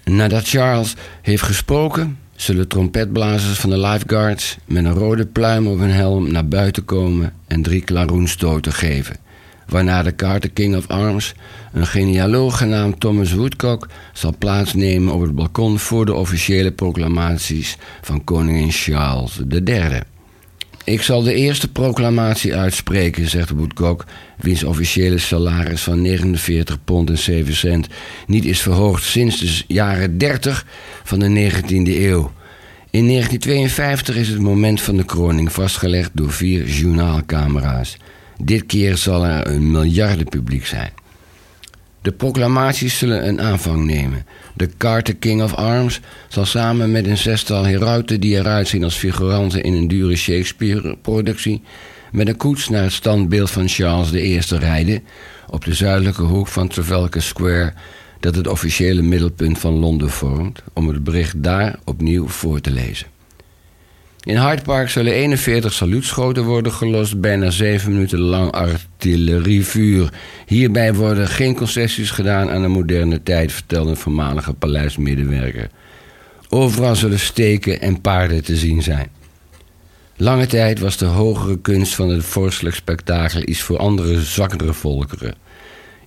Nadat 0.04 0.48
Charles 0.48 0.96
heeft 1.22 1.44
gesproken, 1.44 2.20
zullen 2.42 2.68
trompetblazers 2.68 3.60
van 3.60 3.70
de 3.70 3.80
lifeguards 3.80 4.58
met 4.66 4.86
een 4.86 4.94
rode 4.94 5.26
pluim 5.26 5.68
op 5.68 5.80
hun 5.80 5.92
helm 5.92 6.32
naar 6.32 6.48
buiten 6.48 6.86
komen 6.86 7.34
en 7.48 7.62
drie 7.62 7.82
klaroenstoten 7.82 8.74
geven, 8.74 9.18
waarna 9.68 10.04
de 10.04 10.16
Carter 10.16 10.50
King 10.50 10.76
of 10.76 10.88
Arms, 10.88 11.34
een 11.74 11.88
genealoog 11.88 12.58
genaamd 12.58 13.00
Thomas 13.00 13.34
Woodcock, 13.34 13.88
zal 14.14 14.36
plaatsnemen 14.38 15.14
op 15.14 15.22
het 15.22 15.36
balkon 15.36 15.80
voor 15.80 16.06
de 16.06 16.14
officiële 16.14 16.72
proclamaties 16.72 17.78
van 18.02 18.24
koningin 18.24 18.72
Charles 18.72 19.40
III. 19.50 20.02
Ik 20.90 21.02
zal 21.02 21.24
de 21.24 21.34
eerste 21.34 21.68
proclamatie 21.72 22.56
uitspreken, 22.56 23.30
zegt 23.30 23.50
Woodcock, 23.50 24.06
wiens 24.38 24.64
officiële 24.64 25.18
salaris 25.18 25.82
van 25.82 26.02
49 26.02 26.84
pond 26.84 27.10
en 27.10 27.18
7 27.18 27.56
cent 27.56 27.88
niet 28.28 28.46
is 28.46 28.62
verhoogd 28.62 29.04
sinds 29.04 29.40
de 29.40 29.64
jaren 29.68 30.18
30 30.18 30.66
van 31.04 31.20
de 31.20 31.52
19e 31.52 31.70
eeuw. 31.72 32.32
In 32.90 33.08
1952 33.08 34.16
is 34.16 34.28
het 34.28 34.40
moment 34.40 34.82
van 34.82 34.98
de 34.98 35.06
kroning 35.06 35.52
vastgelegd 35.52 36.12
door 36.14 36.32
vier 36.32 36.66
journaalcamera's. 36.66 37.98
Dit 38.38 38.66
keer 38.66 38.98
zal 38.98 39.26
er 39.26 39.48
een 39.48 39.72
miljardenpubliek 39.72 40.66
zijn. 40.66 40.92
De 42.02 42.12
proclamaties 42.12 42.98
zullen 42.98 43.28
een 43.28 43.42
aanvang 43.42 43.86
nemen. 43.86 44.26
De 44.60 44.70
Carter 44.78 45.16
King 45.16 45.44
of 45.44 45.54
Arms 45.54 46.00
zal 46.28 46.46
samen 46.46 46.92
met 46.92 47.06
een 47.06 47.18
zestal 47.18 47.64
herauten 47.64 48.20
die 48.20 48.36
eruit 48.36 48.68
zien 48.68 48.84
als 48.84 48.96
figuranten 48.96 49.64
in 49.64 49.74
een 49.74 49.88
dure 49.88 50.16
Shakespeare-productie 50.16 51.62
met 52.12 52.28
een 52.28 52.38
koets 52.38 52.70
naar 52.70 52.84
het 52.84 52.92
standbeeld 52.92 53.52
van 53.52 53.68
Charles 53.68 54.12
I 54.12 54.40
rijden 54.50 55.04
op 55.48 55.66
de 55.66 55.74
zuidelijke 55.74 56.22
hoek 56.22 56.48
van 56.48 56.68
Trafalgar 56.68 57.22
Square, 57.22 57.74
dat 58.20 58.36
het 58.36 58.48
officiële 58.48 59.02
middelpunt 59.02 59.60
van 59.60 59.74
Londen 59.74 60.10
vormt, 60.10 60.62
om 60.74 60.88
het 60.88 61.04
bericht 61.04 61.44
daar 61.44 61.80
opnieuw 61.84 62.28
voor 62.28 62.62
te 62.62 62.72
lezen. 62.72 63.08
In 64.24 64.38
Hyde 64.38 64.62
Park 64.62 64.90
zullen 64.90 65.14
41 65.14 65.74
saluutschoten 65.74 66.44
worden 66.44 66.72
gelost, 66.72 67.22
bijna 67.22 67.50
7 67.50 67.92
minuten 67.92 68.20
lang 68.20 68.52
artillerievuur. 68.52 70.14
Hierbij 70.46 70.94
worden 70.94 71.28
geen 71.28 71.56
concessies 71.56 72.12
gedaan 72.12 72.50
aan 72.50 72.62
de 72.62 72.68
moderne 72.68 73.24
tijd, 73.24 73.52
vertelde 73.52 73.90
een 73.90 73.98
voormalige 73.98 74.54
paleismedewerker. 74.54 75.70
Overal 76.50 76.96
zullen 76.96 77.20
steken 77.20 77.82
en 77.82 78.02
paarden 78.02 78.44
te 78.44 78.56
zien 78.56 78.82
zijn. 78.84 79.08
Lange 80.16 80.46
tijd 80.46 80.80
was 80.80 80.98
de 80.98 81.06
hogere 81.06 81.60
kunst 81.60 81.96
van 81.96 82.10
het 82.10 82.24
vorstelijk 82.24 82.76
spektakel 82.76 83.42
iets 83.46 83.62
voor 83.62 83.78
andere 83.78 84.22
zwakkere 84.22 84.74
volkeren. 84.74 85.36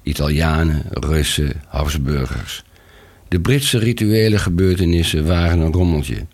Italianen, 0.03 0.83
Russen, 0.90 1.62
Habsburgers. 1.68 2.64
De 3.29 3.40
Britse 3.40 3.79
rituele 3.79 4.38
gebeurtenissen 4.38 5.27
waren 5.27 5.61
een 5.61 5.72
rommeltje. 5.72 6.27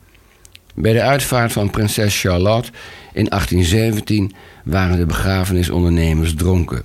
Bij 0.80 0.92
de 0.92 1.02
uitvaart 1.02 1.52
van 1.52 1.70
prinses 1.70 2.20
Charlotte 2.20 2.70
in 3.12 3.24
1817 3.24 4.32
waren 4.64 4.98
de 4.98 5.06
begrafenisondernemers 5.06 6.34
dronken. 6.34 6.82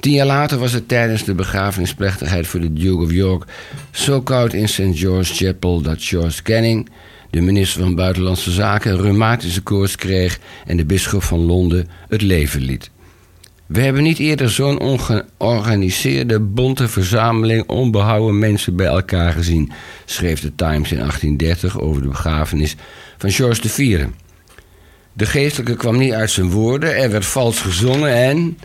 Tien 0.00 0.12
jaar 0.12 0.26
later 0.26 0.58
was 0.58 0.72
het 0.72 0.88
tijdens 0.88 1.24
de 1.24 1.34
begrafenisplechtigheid 1.34 2.46
voor 2.46 2.60
de 2.60 2.72
Duke 2.72 3.02
of 3.02 3.12
York 3.12 3.44
zo 3.90 4.22
koud 4.22 4.52
in 4.52 4.68
St. 4.68 4.82
George's 4.92 5.38
Chapel 5.38 5.80
dat 5.80 6.04
George 6.04 6.42
Canning, 6.42 6.88
de 7.30 7.40
minister 7.40 7.82
van 7.82 7.94
Buitenlandse 7.94 8.50
Zaken, 8.50 8.92
een 8.92 9.00
rheumatische 9.00 9.62
koorts 9.62 9.96
kreeg 9.96 10.38
en 10.66 10.76
de 10.76 10.84
bisschop 10.84 11.22
van 11.22 11.38
Londen 11.38 11.88
het 12.08 12.22
leven 12.22 12.60
liet. 12.60 12.90
We 13.66 13.80
hebben 13.80 14.02
niet 14.02 14.18
eerder 14.18 14.50
zo'n 14.50 14.80
ongeorganiseerde, 14.80 16.40
bonte 16.40 16.88
verzameling 16.88 17.68
onbehouden 17.68 18.38
mensen 18.38 18.76
bij 18.76 18.86
elkaar 18.86 19.32
gezien, 19.32 19.72
schreef 20.04 20.40
de 20.40 20.54
Times 20.54 20.92
in 20.92 20.98
1830 20.98 21.80
over 21.80 22.02
de 22.02 22.08
begrafenis 22.08 22.76
van 23.18 23.30
George 23.30 23.62
IV. 23.64 24.04
De 25.12 25.26
geestelijke 25.26 25.76
kwam 25.76 25.98
niet 25.98 26.12
uit 26.12 26.30
zijn 26.30 26.50
woorden, 26.50 26.96
er 26.96 27.10
werd 27.10 27.26
vals 27.26 27.60
gezongen 27.60 28.12
en 28.14 28.58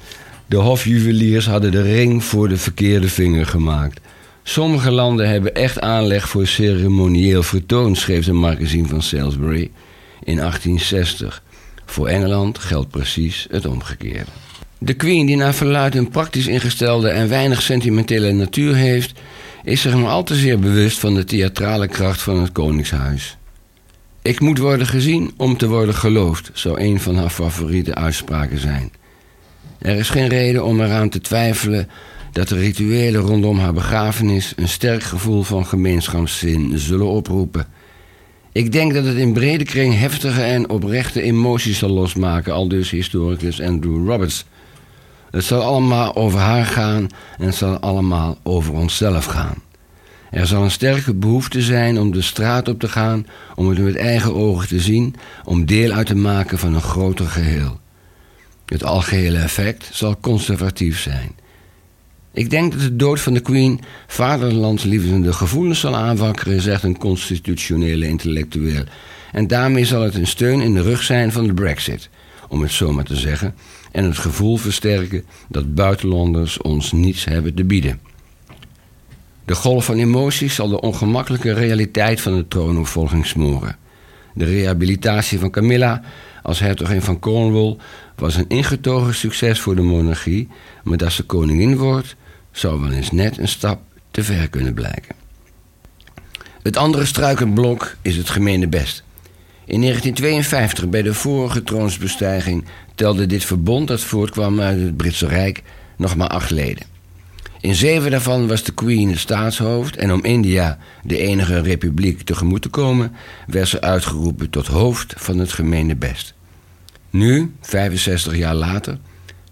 de 0.45 0.57
hofjuweliers 0.57 1.45
hadden 1.45 1.71
de 1.71 1.81
ring 1.81 2.23
voor 2.23 2.49
de 2.49 2.57
verkeerde 2.57 3.09
vinger 3.09 3.45
gemaakt. 3.45 3.99
Sommige 4.43 4.91
landen 4.91 5.29
hebben 5.29 5.55
echt 5.55 5.79
aanleg 5.79 6.29
voor 6.29 6.47
ceremonieel 6.47 7.43
vertoon, 7.43 7.95
schreef 7.95 8.25
de 8.25 8.33
magazine 8.33 8.87
van 8.87 9.01
Salisbury 9.01 9.71
in 10.23 10.35
1860. 10.35 11.43
Voor 11.85 12.07
Engeland 12.07 12.57
geldt 12.59 12.89
precies 12.89 13.47
het 13.49 13.65
omgekeerde. 13.65 14.31
De 14.77 14.93
Queen, 14.93 15.25
die 15.25 15.35
naar 15.35 15.53
verluid 15.53 15.95
een 15.95 16.09
praktisch 16.09 16.47
ingestelde 16.47 17.09
en 17.09 17.29
weinig 17.29 17.61
sentimentele 17.61 18.31
natuur 18.31 18.75
heeft, 18.75 19.19
is 19.63 19.81
zich 19.81 19.95
maar 19.95 20.09
al 20.09 20.23
te 20.23 20.35
zeer 20.35 20.59
bewust 20.59 20.99
van 20.99 21.15
de 21.15 21.23
theatrale 21.23 21.87
kracht 21.87 22.21
van 22.21 22.41
het 22.41 22.51
Koningshuis. 22.51 23.37
Ik 24.23 24.39
moet 24.39 24.57
worden 24.57 24.87
gezien 24.87 25.31
om 25.37 25.57
te 25.57 25.67
worden 25.67 25.95
geloofd, 25.95 26.51
zou 26.53 26.79
een 26.79 26.99
van 26.99 27.15
haar 27.15 27.29
favoriete 27.29 27.95
uitspraken 27.95 28.59
zijn. 28.59 28.91
Er 29.77 29.97
is 29.97 30.09
geen 30.09 30.27
reden 30.27 30.63
om 30.63 30.81
eraan 30.81 31.09
te 31.09 31.21
twijfelen 31.21 31.89
dat 32.31 32.47
de 32.47 32.55
rituelen 32.55 33.21
rondom 33.21 33.59
haar 33.59 33.73
begrafenis 33.73 34.53
een 34.55 34.67
sterk 34.67 35.03
gevoel 35.03 35.43
van 35.43 35.65
gemeenschapszin 35.65 36.79
zullen 36.79 37.07
oproepen. 37.07 37.67
Ik 38.51 38.71
denk 38.71 38.93
dat 38.93 39.05
het 39.05 39.17
in 39.17 39.33
brede 39.33 39.63
kring 39.63 39.99
heftige 39.99 40.41
en 40.41 40.69
oprechte 40.69 41.21
emoties 41.21 41.77
zal 41.77 41.89
losmaken, 41.89 42.53
aldus 42.53 42.89
historicus 42.89 43.61
Andrew 43.61 44.07
Roberts. 44.07 44.45
Het 45.31 45.43
zal 45.43 45.61
allemaal 45.61 46.15
over 46.15 46.39
haar 46.39 46.65
gaan 46.65 47.07
en 47.37 47.45
het 47.45 47.55
zal 47.55 47.79
allemaal 47.79 48.37
over 48.43 48.73
onszelf 48.73 49.25
gaan. 49.25 49.61
Er 50.31 50.47
zal 50.47 50.63
een 50.63 50.71
sterke 50.71 51.13
behoefte 51.13 51.61
zijn 51.61 51.99
om 51.99 52.11
de 52.11 52.21
straat 52.21 52.67
op 52.67 52.79
te 52.79 52.87
gaan, 52.87 53.27
om 53.55 53.69
het 53.69 53.79
met 53.79 53.95
eigen 53.95 54.35
ogen 54.35 54.67
te 54.67 54.79
zien, 54.79 55.15
om 55.45 55.65
deel 55.65 55.91
uit 55.91 56.07
te 56.07 56.15
maken 56.15 56.57
van 56.57 56.73
een 56.73 56.81
groter 56.81 57.25
geheel. 57.25 57.79
Het 58.65 58.83
algehele 58.83 59.37
effect 59.37 59.89
zal 59.91 60.19
conservatief 60.19 60.99
zijn. 60.99 61.31
Ik 62.33 62.49
denk 62.49 62.71
dat 62.71 62.81
de 62.81 62.95
dood 62.95 63.19
van 63.19 63.33
de 63.33 63.39
Queen 63.39 63.79
vaderlandsliefdende 64.07 65.33
gevoelens 65.33 65.79
zal 65.79 65.95
aanwakkeren, 65.95 66.61
zegt 66.61 66.83
een 66.83 66.97
constitutionele 66.97 68.07
intellectueel. 68.07 68.83
En 69.31 69.47
daarmee 69.47 69.85
zal 69.85 70.01
het 70.01 70.15
een 70.15 70.27
steun 70.27 70.61
in 70.61 70.73
de 70.73 70.81
rug 70.81 71.03
zijn 71.03 71.31
van 71.31 71.47
de 71.47 71.53
Brexit, 71.53 72.09
om 72.47 72.61
het 72.61 72.71
zo 72.71 72.91
maar 72.91 73.03
te 73.03 73.15
zeggen, 73.15 73.55
en 73.91 74.03
het 74.03 74.17
gevoel 74.17 74.57
versterken 74.57 75.25
dat 75.49 75.75
buitenlanders 75.75 76.57
ons 76.57 76.91
niets 76.91 77.25
hebben 77.25 77.53
te 77.53 77.63
bieden. 77.63 77.99
De 79.51 79.57
golf 79.57 79.85
van 79.85 79.97
emoties 79.97 80.55
zal 80.55 80.67
de 80.67 80.81
ongemakkelijke 80.81 81.53
realiteit 81.53 82.21
van 82.21 82.35
de 82.35 82.47
troonopvolging 82.47 83.25
smoren. 83.25 83.75
De 84.33 84.45
rehabilitatie 84.45 85.39
van 85.39 85.51
Camilla 85.51 86.01
als 86.43 86.59
hertogin 86.59 87.01
van 87.01 87.19
Cornwall 87.19 87.77
was 88.15 88.35
een 88.35 88.45
ingetogen 88.47 89.15
succes 89.15 89.59
voor 89.59 89.75
de 89.75 89.81
monarchie, 89.81 90.47
maar 90.83 90.97
dat 90.97 91.11
ze 91.11 91.23
koningin 91.23 91.77
wordt, 91.77 92.15
zou 92.51 92.81
wel 92.81 92.91
eens 92.91 93.11
net 93.11 93.37
een 93.37 93.47
stap 93.47 93.81
te 94.11 94.23
ver 94.23 94.49
kunnen 94.49 94.73
blijken. 94.73 95.15
Het 96.61 96.77
andere 96.77 97.05
struikenblok 97.05 97.95
is 98.01 98.17
het 98.17 98.29
gemene 98.29 98.67
best. 98.67 99.03
In 99.65 99.81
1952, 99.81 100.89
bij 100.89 101.01
de 101.01 101.13
vorige 101.13 101.63
troonsbestijging, 101.63 102.65
telde 102.95 103.25
dit 103.25 103.45
verbond 103.45 103.87
dat 103.87 104.01
voortkwam 104.01 104.61
uit 104.61 104.79
het 104.79 104.97
Britse 104.97 105.27
Rijk 105.27 105.63
nog 105.97 106.15
maar 106.15 106.29
acht 106.29 106.49
leden. 106.49 106.90
In 107.61 107.75
zeven 107.75 108.11
daarvan 108.11 108.47
was 108.47 108.63
de 108.63 108.71
Queen 108.71 109.17
staatshoofd 109.17 109.95
en 109.95 110.13
om 110.13 110.23
India, 110.23 110.77
de 111.03 111.17
enige 111.17 111.59
republiek, 111.59 112.21
tegemoet 112.21 112.61
te 112.61 112.69
komen, 112.69 113.11
werd 113.47 113.67
ze 113.67 113.81
uitgeroepen 113.81 114.49
tot 114.49 114.67
hoofd 114.67 115.13
van 115.17 115.37
het 115.37 115.51
gemene 115.51 115.95
best. 115.95 116.33
Nu, 117.09 117.53
65 117.61 118.37
jaar 118.37 118.55
later, 118.55 118.99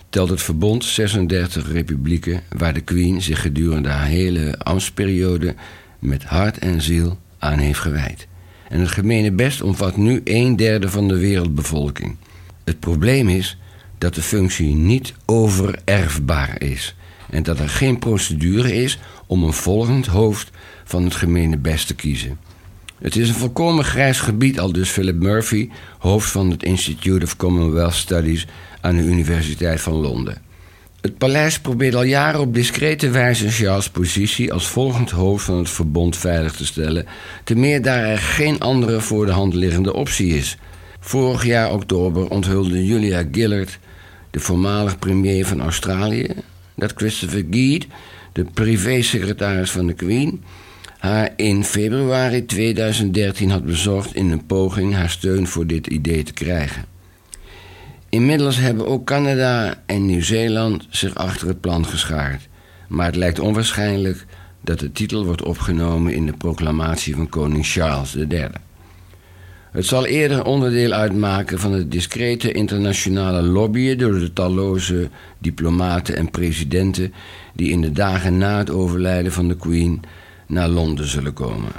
telt 0.10 0.30
het 0.30 0.42
verbond 0.42 0.86
36 0.86 1.72
republieken 1.72 2.42
waar 2.58 2.74
de 2.74 2.82
Queen 2.82 3.22
zich 3.22 3.42
gedurende 3.42 3.90
haar 3.90 4.08
hele 4.08 4.58
ambtsperiode 4.58 5.56
met 6.00 6.24
hart 6.24 6.58
en 6.58 6.82
ziel 6.82 7.18
aan 7.40 7.60
heeft 7.60 7.80
gewijd. 7.80 8.28
En 8.70 8.80
het 8.80 8.90
gemene 8.90 9.32
best 9.32 9.62
omvat 9.62 9.98
nu 9.98 10.22
een 10.24 10.56
derde 10.56 10.90
van 10.90 11.08
de 11.08 11.18
wereldbevolking. 11.18 12.16
Het 12.64 12.80
probleem 12.80 13.30
is 13.30 13.58
dat 13.98 14.16
de 14.16 14.22
functie 14.22 14.76
niet 14.76 15.14
overerfbaar 15.26 16.62
is 16.62 16.96
en 17.30 17.44
dat 17.44 17.60
er 17.60 17.70
geen 17.70 18.00
procedure 18.00 18.74
is 18.74 19.00
om 19.28 19.44
een 19.44 19.54
volgend 19.54 20.06
hoofd 20.06 20.50
van 20.84 21.04
het 21.04 21.16
gemene 21.16 21.58
best 21.58 21.88
te 21.88 21.96
kiezen. 21.96 22.38
Het 23.02 23.16
is 23.16 23.30
een 23.30 23.36
volkomen 23.36 23.84
grijs 23.84 24.20
gebied, 24.20 24.60
al 24.60 24.72
dus 24.72 24.90
Philip 24.90 25.20
Murphy, 25.20 25.70
hoofd 25.98 26.32
van 26.32 26.52
het 26.52 26.64
Institute 26.64 27.26
of 27.26 27.36
Commonwealth 27.36 27.94
Studies 27.94 28.48
aan 28.82 28.96
de 28.96 29.04
Universiteit 29.04 29.82
van 29.82 29.94
Londen. 29.94 30.42
Het 31.02 31.18
paleis 31.18 31.60
probeert 31.60 31.96
al 31.96 32.04
jaren 32.04 32.40
op 32.40 32.54
discrete 32.54 33.10
wijze 33.10 33.50
Charles' 33.50 33.90
positie 33.90 34.54
als 34.54 34.68
volgend 34.68 35.10
hoofd 35.10 35.46
van 35.46 35.58
het 35.58 35.70
verbond 35.70 36.18
veilig 36.18 36.54
te 36.54 36.66
stellen, 36.66 37.06
te 37.44 37.56
meer 37.56 37.82
daar 37.82 38.04
er 38.04 38.18
geen 38.18 38.60
andere 38.60 39.02
voor 39.02 39.26
de 39.26 39.32
hand 39.32 39.54
liggende 39.54 39.94
optie 39.94 40.38
is. 40.38 40.58
Vorig 41.00 41.46
jaar 41.46 41.72
oktober 41.72 42.30
onthulde 42.30 42.86
Julia 42.86 43.24
Gillard, 43.32 43.80
de 44.32 44.40
voormalig 44.40 45.00
premier 45.00 45.46
van 45.46 45.62
Australië, 45.62 46.28
dat 46.80 46.94
Christopher 46.96 47.46
Geed, 47.50 47.88
de 48.32 48.46
privésecretaris 48.54 49.72
van 49.72 49.88
de 49.88 49.94
Queen, 49.94 50.44
haar 50.98 51.34
in 51.36 51.64
februari 51.64 52.46
2013 52.46 53.50
had 53.50 53.66
bezorgd 53.66 54.16
in 54.16 54.32
een 54.32 54.46
poging 54.46 54.94
haar 54.94 55.10
steun 55.10 55.48
voor 55.48 55.68
dit 55.68 55.88
idee 55.88 56.24
te 56.24 56.34
krijgen. 56.34 56.86
Inmiddels 58.10 58.58
hebben 58.58 58.88
ook 58.88 59.06
Canada 59.06 59.84
en 59.86 60.06
Nieuw-Zeeland 60.06 60.88
zich 60.90 61.16
achter 61.16 61.48
het 61.48 61.62
plan 61.62 61.86
geschaard. 61.86 62.48
Maar 62.88 63.06
het 63.06 63.16
lijkt 63.16 63.40
onwaarschijnlijk 63.40 64.26
dat 64.62 64.80
de 64.80 64.92
titel 64.92 65.26
wordt 65.26 65.44
opgenomen 65.44 66.14
in 66.14 66.26
de 66.26 66.34
proclamatie 66.38 67.16
van 67.16 67.30
koning 67.30 67.66
Charles 67.66 68.16
III. 68.16 68.48
Het 69.72 69.86
zal 69.86 70.06
eerder 70.06 70.46
onderdeel 70.46 70.92
uitmaken 70.92 71.60
van 71.60 71.74
het 71.74 71.92
discrete 71.92 72.52
internationale 72.52 73.42
lobbyen 73.42 73.98
door 73.98 74.20
de 74.20 74.34
talloze 74.34 75.10
diplomaten 75.40 76.16
en 76.16 76.32
presidenten 76.32 77.14
die 77.54 77.72
in 77.72 77.82
de 77.82 77.92
dagen 77.92 78.38
na 78.38 78.58
het 78.58 78.70
overlijden 78.70 79.32
van 79.32 79.48
de 79.48 79.56
Queen 79.56 80.02
naar 80.48 80.68
Londen 80.68 81.08
zullen 81.08 81.34
komen. 81.34 81.72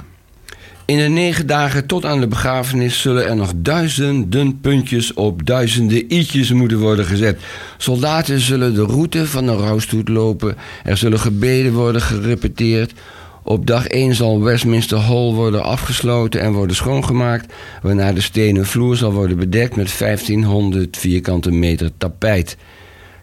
In 0.85 0.97
de 0.97 1.03
negen 1.03 1.47
dagen 1.47 1.85
tot 1.85 2.05
aan 2.05 2.19
de 2.19 2.27
begrafenis 2.27 3.01
zullen 3.01 3.27
er 3.27 3.35
nog 3.35 3.53
duizenden 3.55 4.59
puntjes 4.59 5.13
op 5.13 5.45
duizenden 5.45 6.13
i'tjes 6.13 6.51
moeten 6.51 6.79
worden 6.79 7.05
gezet. 7.05 7.39
Soldaten 7.77 8.39
zullen 8.39 8.73
de 8.73 8.83
route 8.83 9.27
van 9.27 9.45
de 9.45 9.55
rouwstoet 9.55 10.07
lopen. 10.07 10.55
Er 10.83 10.97
zullen 10.97 11.19
gebeden 11.19 11.73
worden 11.73 12.01
gerepeteerd. 12.01 12.93
Op 13.43 13.67
dag 13.67 13.87
1 13.87 14.15
zal 14.15 14.41
Westminster 14.41 14.97
Hall 14.97 15.31
worden 15.31 15.63
afgesloten 15.63 16.41
en 16.41 16.51
worden 16.51 16.75
schoongemaakt, 16.75 17.53
waarna 17.81 18.13
de 18.13 18.21
stenen 18.21 18.65
vloer 18.65 18.95
zal 18.95 19.11
worden 19.11 19.37
bedekt 19.37 19.75
met 19.75 19.97
1500 19.97 20.97
vierkante 20.97 21.51
meter 21.51 21.91
tapijt. 21.97 22.57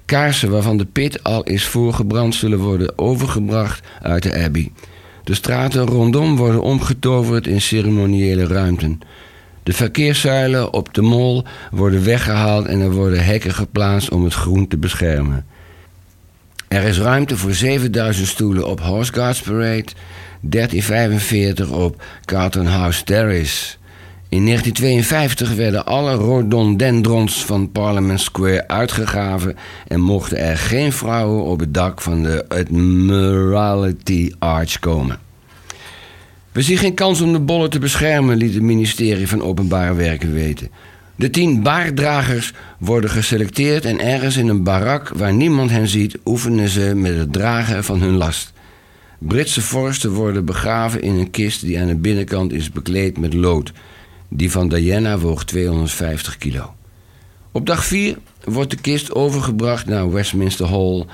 Kaarsen 0.05 0.51
waarvan 0.51 0.77
de 0.77 0.85
pit 0.85 1.25
al 1.25 1.43
is 1.43 1.67
voorgebrand 1.67 2.35
zullen 2.35 2.59
worden 2.59 2.99
overgebracht 2.99 3.87
uit 4.03 4.23
de 4.23 4.43
Abbey. 4.45 4.73
De 5.25 5.35
straten 5.35 5.87
rondom 5.87 6.37
worden 6.37 6.63
omgetoverd 6.63 7.47
in 7.47 7.61
ceremoniële 7.61 8.47
ruimten. 8.47 9.01
De 9.63 9.73
verkeerszuilen 9.73 10.73
op 10.73 10.95
de 10.95 11.03
mol 11.03 11.45
worden 11.71 12.05
weggehaald 12.05 12.67
en 12.67 12.81
er 12.81 12.93
worden 12.93 13.25
hekken 13.25 13.55
geplaatst 13.55 14.11
om 14.11 14.25
het 14.25 14.35
groen 14.35 14.69
te 14.69 14.77
beschermen. 14.77 15.47
Er 16.69 16.83
is 16.83 16.99
ruimte 16.99 17.37
voor 17.37 17.55
7000 17.55 18.29
stoelen 18.29 18.67
op 18.67 18.81
Horse 18.81 19.13
Guards 19.13 19.41
Parade, 19.41 19.85
1345 20.41 21.71
op 21.71 22.03
Carlton 22.25 22.67
House 22.67 23.05
Terrace. 23.05 23.77
In 24.29 24.45
1952 24.45 25.55
werden 25.55 25.87
alle 25.87 26.15
rhododendrons 26.15 27.45
van 27.45 27.73
Parliament 27.73 28.21
Square 28.21 28.69
uitgegraven 28.69 29.57
en 29.87 30.01
mochten 30.01 30.39
er 30.39 30.57
geen 30.57 30.93
vrouwen 30.93 31.45
op 31.45 31.61
het 31.61 31.75
dak 31.75 32.01
van 32.01 32.23
de 32.23 32.45
Admiralty 32.49 34.33
Arch 34.39 34.79
komen. 34.79 35.19
We 36.53 36.63
zien 36.63 36.79
geen 36.79 36.95
kans 36.95 37.21
om 37.21 37.33
de 37.33 37.41
bollen 37.41 37.71
te 37.71 37.79
beschermen, 37.79 38.37
liet 38.37 38.55
het 38.55 38.63
ministerie 38.63 39.29
van 39.29 39.43
Openbare 39.43 39.95
Werken 39.95 40.33
weten. 40.33 40.69
De 41.19 41.31
tien 41.31 41.63
baarddragers 41.63 42.53
worden 42.79 43.11
geselecteerd 43.11 43.85
en 43.85 44.01
ergens 44.01 44.37
in 44.37 44.49
een 44.49 44.63
barak 44.63 45.09
waar 45.09 45.33
niemand 45.33 45.71
hen 45.71 45.89
ziet, 45.89 46.19
oefenen 46.25 46.69
ze 46.69 46.93
met 46.95 47.17
het 47.17 47.33
dragen 47.33 47.85
van 47.85 48.01
hun 48.01 48.15
last. 48.15 48.53
Britse 49.19 49.61
vorsten 49.61 50.11
worden 50.11 50.45
begraven 50.45 51.03
in 51.03 51.15
een 51.15 51.31
kist 51.31 51.61
die 51.61 51.81
aan 51.81 51.87
de 51.87 51.97
binnenkant 51.97 52.53
is 52.53 52.71
bekleed 52.71 53.19
met 53.19 53.35
lood. 53.35 53.73
Die 54.29 54.51
van 54.51 54.69
Diana 54.69 55.19
woog 55.19 55.45
250 55.45 56.39
kilo. 56.39 56.75
Op 57.53 57.67
dag 57.67 57.85
4 57.85 58.17
wordt 58.45 58.71
de 58.71 58.81
kist 58.81 59.15
overgebracht 59.15 59.87
naar 59.87 60.13
Westminster 60.13 60.69
Hall, 60.69 61.07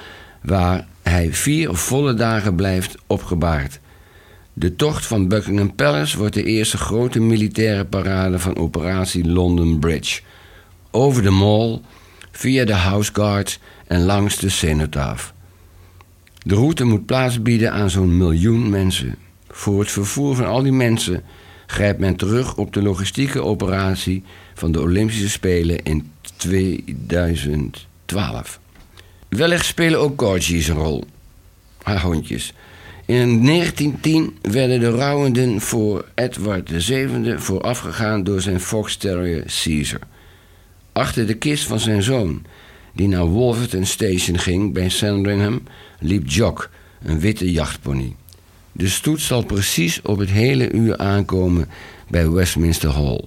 waar 0.42 0.86
hij 1.02 1.32
vier 1.32 1.74
volle 1.74 2.14
dagen 2.14 2.54
blijft 2.54 2.94
opgebaard. 3.06 3.80
De 4.56 4.76
tocht 4.76 5.06
van 5.06 5.28
Buckingham 5.28 5.74
Palace 5.74 6.18
wordt 6.18 6.34
de 6.34 6.44
eerste 6.44 6.76
grote 6.76 7.20
militaire 7.20 7.84
parade 7.84 8.38
van 8.38 8.56
operatie 8.56 9.28
London 9.28 9.78
Bridge. 9.78 10.20
Over 10.90 11.22
de 11.22 11.30
Mall, 11.30 11.80
via 12.30 12.64
de 12.64 12.74
House 12.74 13.10
Guards 13.12 13.58
en 13.86 14.04
langs 14.04 14.36
de 14.36 14.48
Cenotaph. 14.48 15.32
De 16.42 16.54
route 16.54 16.84
moet 16.84 17.06
plaats 17.06 17.42
bieden 17.42 17.72
aan 17.72 17.90
zo'n 17.90 18.16
miljoen 18.16 18.70
mensen. 18.70 19.14
Voor 19.48 19.80
het 19.80 19.90
vervoer 19.90 20.36
van 20.36 20.46
al 20.46 20.62
die 20.62 20.72
mensen 20.72 21.22
grijpt 21.66 22.00
men 22.00 22.16
terug 22.16 22.56
op 22.56 22.72
de 22.72 22.82
logistieke 22.82 23.42
operatie 23.42 24.22
van 24.54 24.72
de 24.72 24.80
Olympische 24.80 25.30
Spelen 25.30 25.82
in 25.82 26.10
2012. 26.36 28.60
Wellicht 29.28 29.66
spelen 29.66 30.00
ook 30.00 30.16
corgis 30.16 30.68
een 30.68 30.76
rol. 30.76 31.04
Haar 31.82 32.02
hondjes. 32.02 32.52
In 33.06 33.46
1910 33.46 34.36
werden 34.42 34.80
de 34.80 34.90
rouwenden 34.90 35.60
voor 35.60 36.04
Edward 36.14 36.70
VII 36.72 37.34
voorafgegaan 37.38 38.24
door 38.24 38.40
zijn 38.40 38.60
fox 38.60 38.96
terrier 38.96 39.44
Caesar. 39.62 40.00
Achter 40.92 41.26
de 41.26 41.34
kist 41.34 41.64
van 41.64 41.80
zijn 41.80 42.02
zoon, 42.02 42.42
die 42.92 43.08
naar 43.08 43.24
Wolverton 43.24 43.84
Station 43.86 44.38
ging 44.38 44.72
bij 44.72 44.88
Sandringham, 44.88 45.62
liep 45.98 46.30
Jock, 46.30 46.70
een 47.02 47.20
witte 47.20 47.50
jachtpony. 47.50 48.14
De 48.72 48.88
stoet 48.88 49.20
zal 49.20 49.44
precies 49.44 50.02
op 50.02 50.18
het 50.18 50.30
hele 50.30 50.72
uur 50.72 50.96
aankomen 50.96 51.68
bij 52.08 52.30
Westminster 52.30 52.90
Hall. 52.90 53.24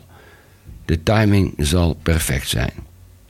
De 0.85 1.03
timing 1.03 1.53
zal 1.57 1.93
perfect 2.03 2.49
zijn. 2.49 2.73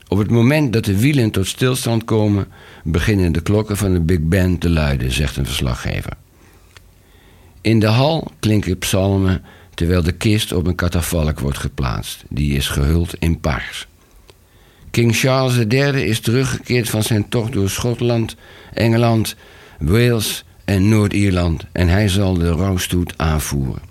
Op 0.08 0.18
het 0.18 0.30
moment 0.30 0.74
dat 0.74 0.86
de 0.86 1.00
wielen 1.00 1.32
tot 1.32 1.48
stilstand 1.48 2.04
komen, 2.04 2.48
beginnen 2.84 3.32
de 3.32 3.42
klokken 3.42 3.78
van 3.78 3.94
de 3.94 4.00
Big 4.00 4.20
Ben 4.22 4.58
te 4.58 4.70
luiden, 4.70 5.12
zegt 5.12 5.38
een 5.38 5.46
verslaggever. 5.46 6.14
In 7.68 7.80
de 7.80 7.88
hal 7.88 8.32
klinken 8.40 8.78
psalmen 8.78 9.44
terwijl 9.74 10.04
de 10.04 10.12
kist 10.12 10.54
op 10.54 10.68
een 10.68 10.76
katafalk 10.76 11.40
wordt 11.40 11.58
geplaatst. 11.58 12.24
Die 12.30 12.56
is 12.56 12.68
gehuld 12.68 13.16
in 13.20 13.40
paars. 13.40 13.88
King 14.92 15.16
Charles 15.16 15.58
III 15.58 16.06
is 16.06 16.20
teruggekeerd 16.20 16.90
van 16.90 17.04
zijn 17.04 17.30
tocht 17.30 17.54
door 17.54 17.70
Schotland, 17.70 18.36
Engeland, 18.74 19.36
Wales 19.80 20.44
en 20.66 20.90
Noord-Ierland 20.90 21.66
en 21.72 21.88
hij 21.88 22.08
zal 22.08 22.34
de 22.34 22.50
rouwstoet 22.50 23.14
aanvoeren. 23.18 23.82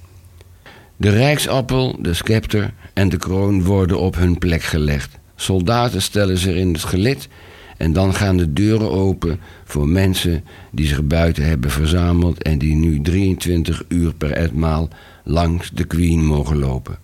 De 0.96 1.10
rijksappel, 1.10 1.96
de 2.00 2.14
scepter 2.14 2.72
en 2.94 3.08
de 3.08 3.16
kroon 3.16 3.64
worden 3.64 3.98
op 3.98 4.14
hun 4.16 4.38
plek 4.38 4.62
gelegd. 4.62 5.18
Soldaten 5.34 6.02
stellen 6.02 6.38
zich 6.38 6.54
in 6.54 6.72
het 6.72 6.84
gelid 6.84 7.28
en 7.76 7.92
dan 7.92 8.14
gaan 8.14 8.36
de 8.36 8.52
deuren 8.52 8.90
open 8.90 9.40
voor 9.64 9.88
mensen 9.88 10.44
die 10.70 10.86
zich 10.86 11.04
buiten 11.04 11.44
hebben 11.44 11.70
verzameld 11.70 12.42
en 12.42 12.58
die 12.58 12.74
nu 12.74 13.00
23 13.00 13.84
uur 13.88 14.14
per 14.14 14.30
etmaal 14.30 14.88
langs 15.24 15.70
de 15.70 15.84
Queen 15.84 16.24
mogen 16.24 16.58
lopen. 16.58 16.98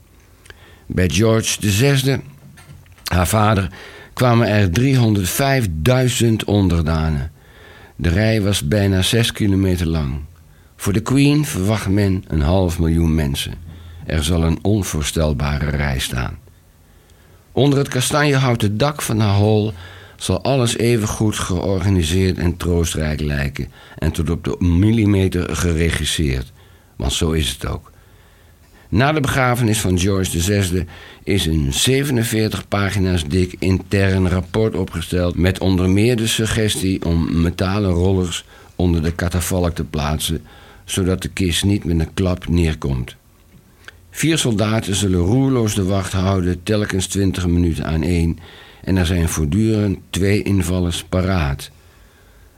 Bij 0.87 1.09
George 1.09 1.71
VI, 1.71 2.21
haar 3.05 3.29
vader, 3.29 3.71
kwamen 4.13 4.49
er 4.49 4.71
305.000 6.23 6.33
onderdanen. 6.45 7.33
De 7.97 8.09
rij 8.09 8.43
was 8.43 8.69
bijna 8.69 9.03
6 9.03 9.33
kilometer 9.33 9.87
lang. 9.87 10.21
Voor 10.77 10.93
de 10.93 11.01
Queen 11.01 11.45
verwacht 11.45 11.89
men 11.89 12.25
een 12.29 12.41
half 12.41 12.79
miljoen 12.79 13.15
mensen. 13.15 13.55
Er 14.07 14.25
zal 14.25 14.43
een 14.43 14.59
onvoorstelbare 14.63 15.71
rij 15.71 15.99
staan. 15.99 16.39
Onder 17.53 17.79
het 17.79 17.89
kastanjehouten 17.89 18.77
dak 18.77 19.03
van 19.03 19.19
de 19.19 19.25
hall 19.25 19.73
zal 20.23 20.43
alles 20.43 20.77
even 20.77 21.09
goed 21.09 21.37
georganiseerd 21.37 22.39
en 22.39 22.57
troostrijk 22.57 23.21
lijken 23.21 23.69
en 23.99 24.13
tot 24.13 24.31
op 24.31 24.45
de 24.45 24.57
millimeter 24.59 25.57
geregisseerd. 25.57 26.53
Want 26.97 27.13
zo 27.13 27.31
is 27.31 27.51
het 27.51 27.67
ook. 27.67 27.91
Na 28.89 29.13
de 29.13 29.21
begrafenis 29.21 29.81
van 29.81 29.99
George 29.99 30.41
VI 30.41 30.87
is 31.23 31.47
een 31.47 31.73
47 31.73 32.69
pagina's 32.69 33.25
dik 33.25 33.55
intern 33.59 34.29
rapport 34.29 34.75
opgesteld 34.75 35.37
met 35.37 35.59
onder 35.59 35.91
meer 35.91 36.17
de 36.17 36.27
suggestie 36.27 37.05
om 37.05 37.43
metalen 37.43 37.91
rollers 37.91 38.45
onder 38.77 39.03
de 39.03 39.13
katafalk 39.13 39.75
te 39.75 39.85
plaatsen, 39.85 40.43
zodat 40.85 41.23
de 41.23 41.29
kist 41.29 41.65
niet 41.65 41.85
met 41.85 42.01
een 42.01 42.15
klap 42.15 42.49
neerkomt. 42.49 43.17
Vier 44.11 44.39
soldaten 44.39 44.95
zullen 44.95 45.21
roerloos 45.21 45.75
de 45.75 45.85
wacht 45.85 46.13
houden, 46.13 46.63
telkens 46.63 47.07
20 47.07 47.47
minuten 47.47 47.87
aan 47.87 48.03
één, 48.03 48.39
en 48.85 48.97
er 48.97 49.07
zijn 49.07 49.29
voortdurend 49.29 49.99
twee 50.11 50.43
invallers 50.43 51.05
paraat. 51.05 51.71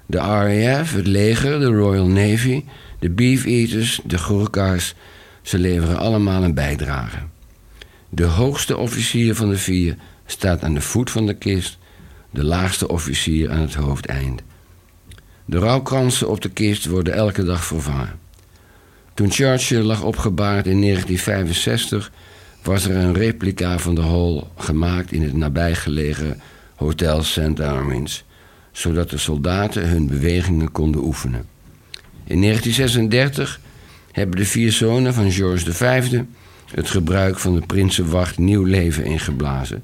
De 0.06 0.18
RAF, 0.18 0.92
het 0.92 1.06
leger, 1.06 1.58
de 1.60 1.66
Royal 1.66 2.06
Navy, 2.06 2.64
de 2.98 3.10
Beef 3.10 3.44
Eaters, 3.44 4.00
de 4.04 4.18
Gurkhas, 4.18 4.94
ze 5.42 5.58
leveren 5.58 5.98
allemaal 5.98 6.42
een 6.42 6.54
bijdrage. 6.54 7.18
De 8.08 8.24
hoogste 8.24 8.76
officier 8.76 9.34
van 9.34 9.48
de 9.48 9.56
vier 9.56 9.96
staat 10.26 10.62
aan 10.62 10.74
de 10.74 10.80
voet 10.80 11.10
van 11.10 11.26
de 11.26 11.34
kist, 11.34 11.78
de 12.30 12.44
laagste 12.44 12.88
officier 12.88 13.50
aan 13.50 13.60
het 13.60 13.74
hoofdeind. 13.74 14.42
De 15.44 15.58
rouwkransen 15.58 16.28
op 16.28 16.40
de 16.40 16.50
kist 16.50 16.86
worden 16.86 17.14
elke 17.14 17.44
dag 17.44 17.64
vervangen. 17.64 18.18
Toen 19.14 19.30
Churchill 19.30 19.82
lag 19.82 20.02
opgebaard 20.02 20.66
in 20.66 20.80
1965 20.80 22.12
was 22.64 22.84
er 22.84 22.96
een 22.96 23.14
replica 23.14 23.78
van 23.78 23.94
de 23.94 24.00
hall 24.00 24.42
gemaakt 24.56 25.12
in 25.12 25.22
het 25.22 25.32
nabijgelegen 25.32 26.40
Hotel 26.74 27.22
St. 27.22 27.60
Armins, 27.60 28.24
zodat 28.72 29.10
de 29.10 29.18
soldaten 29.18 29.88
hun 29.88 30.06
bewegingen 30.06 30.72
konden 30.72 31.04
oefenen. 31.04 31.46
In 32.24 32.40
1936 32.40 33.60
hebben 34.12 34.36
de 34.36 34.44
vier 34.44 34.72
zonen 34.72 35.14
van 35.14 35.30
George 35.30 35.72
V 35.72 36.10
het 36.74 36.90
gebruik 36.90 37.38
van 37.38 37.54
de 37.54 37.66
Prinsenwacht 37.66 38.38
nieuw 38.38 38.64
leven 38.64 39.04
ingeblazen, 39.04 39.82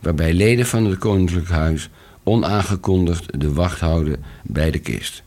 waarbij 0.00 0.32
leden 0.32 0.66
van 0.66 0.84
het 0.84 0.98
koninklijk 0.98 1.48
huis 1.48 1.88
onaangekondigd 2.22 3.40
de 3.40 3.52
wacht 3.52 3.80
houden 3.80 4.24
bij 4.42 4.70
de 4.70 4.78
kist. 4.78 5.22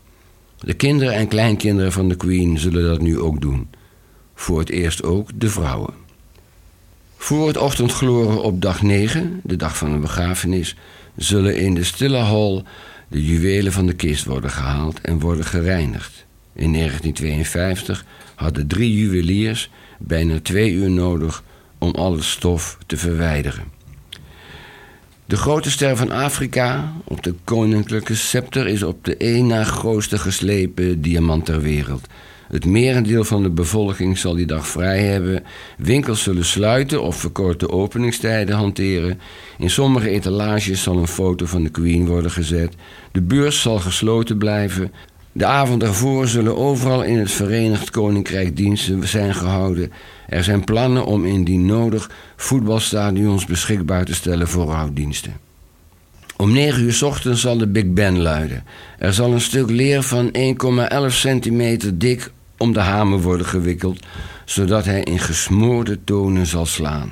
De 0.59 0.73
kinderen 0.73 1.13
en 1.13 1.27
kleinkinderen 1.27 1.91
van 1.91 2.09
de 2.09 2.15
Queen 2.15 2.59
zullen 2.59 2.83
dat 2.83 3.01
nu 3.01 3.19
ook 3.19 3.41
doen. 3.41 3.67
Voor 4.35 4.59
het 4.59 4.69
eerst 4.69 5.03
ook 5.03 5.29
de 5.35 5.49
vrouwen. 5.49 6.06
Voor 7.17 7.47
het 7.47 7.57
ochtendgloren 7.57 8.41
op 8.41 8.61
dag 8.61 8.81
9, 8.81 9.39
de 9.43 9.55
dag 9.55 9.77
van 9.77 9.91
de 9.91 9.97
begrafenis, 9.97 10.75
zullen 11.15 11.57
in 11.57 11.73
de 11.73 11.83
stille 11.83 12.17
hal 12.17 12.63
de 13.07 13.25
juwelen 13.25 13.71
van 13.71 13.85
de 13.85 13.93
kist 13.93 14.25
worden 14.25 14.49
gehaald 14.49 15.01
en 15.01 15.19
worden 15.19 15.45
gereinigd. 15.45 16.25
In 16.53 16.73
1952 16.73 18.05
hadden 18.35 18.67
drie 18.67 18.97
juweliers 18.97 19.69
bijna 19.99 20.39
twee 20.41 20.71
uur 20.71 20.89
nodig 20.89 21.43
om 21.77 21.91
al 21.91 22.13
het 22.13 22.23
stof 22.23 22.77
te 22.85 22.97
verwijderen. 22.97 23.63
De 25.25 25.37
grote 25.37 25.71
ster 25.71 25.97
van 25.97 26.11
Afrika 26.11 26.93
op 27.03 27.23
de 27.23 27.33
koninklijke 27.43 28.15
scepter 28.15 28.67
is 28.67 28.83
op 28.83 29.05
de 29.05 29.17
één 29.17 29.47
na 29.47 29.63
grootste 29.63 30.17
geslepen 30.17 31.01
diamant 31.01 31.45
ter 31.45 31.61
wereld. 31.61 32.07
Het 32.47 32.65
merendeel 32.65 33.23
van 33.23 33.43
de 33.43 33.49
bevolking 33.49 34.17
zal 34.17 34.35
die 34.35 34.45
dag 34.45 34.67
vrij 34.67 35.03
hebben. 35.03 35.43
Winkels 35.77 36.23
zullen 36.23 36.45
sluiten 36.45 37.01
of 37.01 37.15
verkorte 37.15 37.69
openingstijden 37.69 38.55
hanteren. 38.55 39.19
In 39.57 39.69
sommige 39.69 40.09
etalages 40.09 40.83
zal 40.83 40.97
een 40.97 41.07
foto 41.07 41.45
van 41.45 41.63
de 41.63 41.69
Queen 41.69 42.07
worden 42.07 42.31
gezet. 42.31 42.73
De 43.11 43.21
beurs 43.21 43.61
zal 43.61 43.79
gesloten 43.79 44.37
blijven. 44.37 44.91
De 45.31 45.45
avond 45.45 45.83
ervoor 45.83 46.27
zullen 46.27 46.57
overal 46.57 47.03
in 47.03 47.17
het 47.17 47.31
Verenigd 47.31 47.89
Koninkrijk 47.89 48.55
diensten 48.55 49.07
zijn 49.07 49.35
gehouden. 49.35 49.91
Er 50.27 50.43
zijn 50.43 50.63
plannen 50.63 51.05
om 51.05 51.25
indien 51.25 51.65
nodig 51.65 52.09
voetbalstadions 52.35 53.45
beschikbaar 53.45 54.05
te 54.05 54.13
stellen 54.13 54.47
voor 54.47 54.65
rouwdiensten. 54.65 55.33
Om 56.37 56.51
9 56.51 56.83
uur 56.83 56.99
ochtends 57.05 57.41
zal 57.41 57.57
de 57.57 57.67
Big 57.67 57.93
Ben 57.93 58.21
luiden. 58.21 58.63
Er 58.97 59.13
zal 59.13 59.31
een 59.33 59.41
stuk 59.41 59.69
leer 59.69 60.03
van 60.03 60.35
1,11 60.37 61.05
centimeter 61.07 61.97
dik 61.97 62.31
om 62.57 62.73
de 62.73 62.79
hamer 62.79 63.21
worden 63.21 63.47
gewikkeld, 63.47 64.05
zodat 64.45 64.85
hij 64.85 65.03
in 65.03 65.19
gesmoorde 65.19 66.03
tonen 66.03 66.45
zal 66.45 66.65
slaan. 66.65 67.11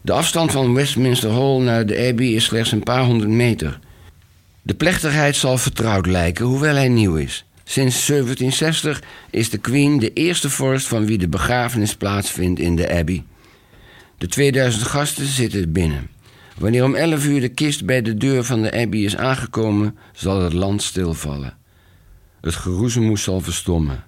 De 0.00 0.12
afstand 0.12 0.52
van 0.52 0.74
Westminster 0.74 1.30
Hall 1.30 1.60
naar 1.60 1.86
de 1.86 2.08
Abbey 2.08 2.26
is 2.26 2.44
slechts 2.44 2.72
een 2.72 2.82
paar 2.82 3.04
honderd 3.04 3.30
meter. 3.30 3.78
De 4.62 4.74
plechtigheid 4.74 5.36
zal 5.36 5.58
vertrouwd 5.58 6.06
lijken, 6.06 6.44
hoewel 6.44 6.74
hij 6.74 6.88
nieuw 6.88 7.16
is. 7.16 7.44
Sinds 7.64 8.06
1760 8.06 9.02
is 9.30 9.50
de 9.50 9.58
Queen 9.58 9.98
de 9.98 10.12
eerste 10.12 10.50
vorst 10.50 10.86
van 10.86 11.06
wie 11.06 11.18
de 11.18 11.28
begrafenis 11.28 11.96
plaatsvindt 11.96 12.60
in 12.60 12.76
de 12.76 12.94
Abbey. 12.94 13.24
De 14.18 14.26
2000 14.26 14.82
gasten 14.82 15.26
zitten 15.26 15.72
binnen. 15.72 16.08
Wanneer 16.58 16.84
om 16.84 16.94
11 16.94 17.24
uur 17.24 17.40
de 17.40 17.48
kist 17.48 17.84
bij 17.84 18.02
de 18.02 18.14
deur 18.14 18.44
van 18.44 18.62
de 18.62 18.72
Abbey 18.72 19.00
is 19.00 19.16
aangekomen, 19.16 19.96
zal 20.12 20.42
het 20.42 20.52
land 20.52 20.82
stilvallen. 20.82 21.56
Het 22.46 22.54
geroezemoes 22.54 23.22
zal 23.22 23.40
verstommen. 23.40 24.04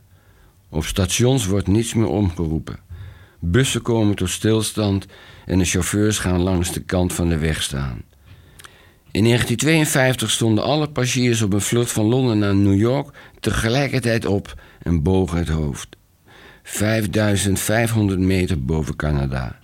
Op 0.69 0.85
stations 0.85 1.47
wordt 1.47 1.67
niets 1.67 1.95
meer 1.95 2.07
omgeroepen. 2.07 2.79
Bussen 3.39 3.83
komen 3.83 4.15
tot 4.15 4.31
stilstand 4.31 5.07
en 5.47 5.59
de 5.59 5.65
chauffeurs 5.65 6.19
gaan 6.19 6.41
langs 6.41 6.73
de 6.73 6.81
kant 6.81 7.13
van 7.13 7.29
de 7.29 7.39
weg 7.39 7.63
staan. 7.63 8.03
In 9.11 9.25
1952 9.25 10.31
stonden 10.31 10.65
alle 10.65 10.89
passagiers 10.89 11.43
op 11.43 11.53
een 11.53 11.61
vlucht 11.61 11.93
van 11.93 12.05
Londen 12.05 12.39
naar 12.39 12.55
New 12.55 12.79
York 12.79 13.17
tegelijkertijd 13.41 14.27
op 14.27 14.55
en 14.83 15.03
bogen 15.03 15.39
het 15.39 15.49
hoofd. 15.49 15.97
5500 16.63 18.21
meter 18.21 18.65
boven 18.65 18.97
Canada. 18.97 19.59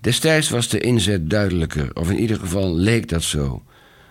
Destijds 0.00 0.50
was 0.50 0.68
de 0.68 0.80
inzet 0.80 1.30
duidelijker, 1.30 1.96
of 1.96 2.10
in 2.10 2.18
ieder 2.18 2.38
geval 2.38 2.74
leek 2.74 3.08
dat 3.08 3.22
zo. 3.22 3.62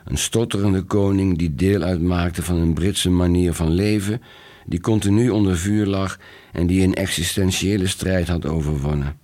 Een 0.09 0.17
stotterende 0.17 0.81
koning 0.81 1.37
die 1.37 1.55
deel 1.55 1.81
uitmaakte 1.81 2.43
van 2.43 2.55
een 2.55 2.73
Britse 2.73 3.09
manier 3.09 3.53
van 3.53 3.71
leven, 3.71 4.21
die 4.65 4.81
continu 4.81 5.29
onder 5.29 5.57
vuur 5.57 5.85
lag 5.85 6.19
en 6.51 6.67
die 6.67 6.83
een 6.83 6.93
existentiële 6.93 7.87
strijd 7.87 8.27
had 8.27 8.45
overwonnen. 8.45 9.17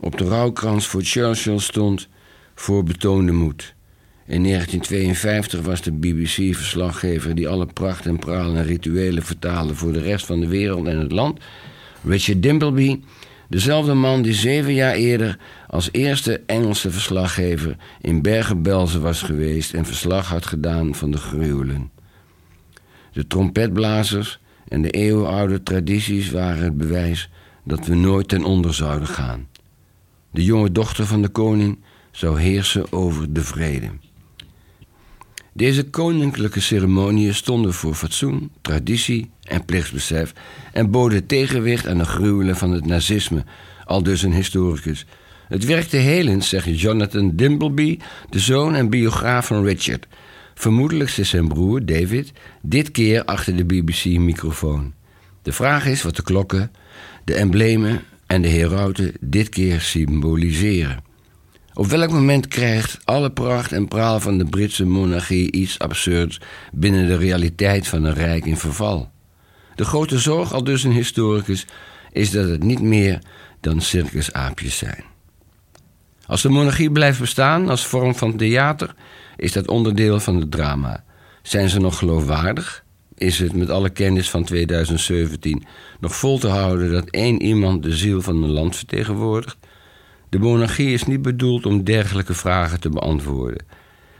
Op 0.00 0.18
de 0.18 0.24
rouwkrans 0.24 0.86
voor 0.86 1.02
Churchill 1.02 1.58
stond 1.58 2.08
voor 2.54 2.84
betoonde 2.84 3.32
moed. 3.32 3.74
In 4.26 4.42
1952 4.42 5.60
was 5.60 5.82
de 5.82 5.92
BBC-verslaggever 5.92 7.34
die 7.34 7.48
alle 7.48 7.66
pracht 7.66 8.06
en 8.06 8.18
praal 8.18 8.56
en 8.56 8.64
rituelen 8.64 9.22
vertaalde 9.22 9.74
voor 9.74 9.92
de 9.92 10.02
rest 10.02 10.26
van 10.26 10.40
de 10.40 10.48
wereld 10.48 10.86
en 10.86 10.98
het 10.98 11.12
land, 11.12 11.40
Richard 12.04 12.42
Dimbleby, 12.42 13.00
dezelfde 13.48 13.94
man 13.94 14.22
die 14.22 14.34
zeven 14.34 14.74
jaar 14.74 14.94
eerder 14.94 15.38
als 15.66 15.88
eerste 15.92 16.42
Engelse 16.46 16.90
verslaggever 16.90 17.76
in 18.00 18.22
Bergen-Belsen 18.22 19.02
was 19.02 19.22
geweest 19.22 19.74
en 19.74 19.84
verslag 19.84 20.28
had 20.28 20.46
gedaan 20.46 20.94
van 20.94 21.10
de 21.10 21.18
gruwelen. 21.18 21.90
De 23.12 23.26
trompetblazers 23.26 24.38
en 24.68 24.82
de 24.82 24.90
eeuwenoude 24.90 25.62
tradities 25.62 26.30
waren 26.30 26.64
het 26.64 26.76
bewijs 26.76 27.30
dat 27.64 27.86
we 27.86 27.94
nooit 27.94 28.28
ten 28.28 28.44
onder 28.44 28.74
zouden 28.74 29.08
gaan. 29.08 29.48
De 30.30 30.44
jonge 30.44 30.72
dochter 30.72 31.06
van 31.06 31.22
de 31.22 31.28
koning 31.28 31.78
zou 32.10 32.40
heersen 32.40 32.92
over 32.92 33.32
de 33.32 33.42
vrede. 33.42 33.90
Deze 35.56 35.84
koninklijke 35.90 36.60
ceremoniën 36.60 37.34
stonden 37.34 37.74
voor 37.74 37.94
fatsoen, 37.94 38.50
traditie 38.60 39.30
en 39.42 39.64
plichtsbesef 39.64 40.32
en 40.72 40.90
boden 40.90 41.26
tegenwicht 41.26 41.86
aan 41.86 41.98
de 41.98 42.04
gruwelen 42.04 42.56
van 42.56 42.70
het 42.72 42.86
nazisme, 42.86 43.44
al 43.84 44.02
dus 44.02 44.22
een 44.22 44.32
historicus. 44.32 45.06
Het 45.48 45.64
werkte 45.64 45.96
helend, 45.96 46.44
zegt 46.44 46.80
Jonathan 46.80 47.36
Dimbleby, 47.36 47.98
de 48.30 48.38
zoon 48.38 48.74
en 48.74 48.90
biograaf 48.90 49.46
van 49.46 49.64
Richard. 49.64 50.06
Vermoedelijk 50.54 51.10
zit 51.10 51.26
zijn 51.26 51.48
broer, 51.48 51.86
David, 51.86 52.32
dit 52.62 52.90
keer 52.90 53.24
achter 53.24 53.56
de 53.56 53.64
BBC-microfoon. 53.64 54.92
De 55.42 55.52
vraag 55.52 55.86
is 55.86 56.02
wat 56.02 56.16
de 56.16 56.22
klokken, 56.22 56.72
de 57.24 57.34
emblemen 57.34 58.02
en 58.26 58.42
de 58.42 58.48
herauten 58.48 59.12
dit 59.20 59.48
keer 59.48 59.80
symboliseren. 59.80 61.05
Op 61.78 61.86
welk 61.86 62.10
moment 62.10 62.48
krijgt 62.48 62.98
alle 63.04 63.30
pracht 63.30 63.72
en 63.72 63.88
praal 63.88 64.20
van 64.20 64.38
de 64.38 64.44
Britse 64.44 64.86
monarchie 64.86 65.52
iets 65.52 65.78
absurds 65.78 66.40
binnen 66.72 67.06
de 67.06 67.16
realiteit 67.16 67.88
van 67.88 68.04
een 68.04 68.14
rijk 68.14 68.44
in 68.44 68.56
verval? 68.56 69.10
De 69.74 69.84
grote 69.84 70.18
zorg, 70.18 70.52
al 70.52 70.64
dus 70.64 70.84
een 70.84 70.92
historicus, 70.92 71.66
is 72.12 72.30
dat 72.30 72.48
het 72.48 72.62
niet 72.62 72.80
meer 72.80 73.18
dan 73.60 73.80
circusaapjes 73.80 74.78
zijn. 74.78 75.04
Als 76.26 76.42
de 76.42 76.48
monarchie 76.48 76.90
blijft 76.90 77.20
bestaan 77.20 77.68
als 77.68 77.86
vorm 77.86 78.14
van 78.14 78.36
theater, 78.36 78.94
is 79.36 79.52
dat 79.52 79.68
onderdeel 79.68 80.20
van 80.20 80.36
het 80.36 80.50
drama. 80.50 81.04
Zijn 81.42 81.68
ze 81.68 81.80
nog 81.80 81.98
geloofwaardig? 81.98 82.84
Is 83.14 83.38
het 83.38 83.52
met 83.52 83.70
alle 83.70 83.90
kennis 83.90 84.30
van 84.30 84.44
2017 84.44 85.64
nog 86.00 86.16
vol 86.16 86.38
te 86.38 86.48
houden 86.48 86.92
dat 86.92 87.10
één 87.10 87.42
iemand 87.42 87.82
de 87.82 87.96
ziel 87.96 88.22
van 88.22 88.42
een 88.42 88.50
land 88.50 88.76
vertegenwoordigt? 88.76 89.65
De 90.36 90.42
monarchie 90.42 90.92
is 90.92 91.04
niet 91.04 91.22
bedoeld 91.22 91.66
om 91.66 91.84
dergelijke 91.84 92.34
vragen 92.34 92.80
te 92.80 92.88
beantwoorden. 92.88 93.66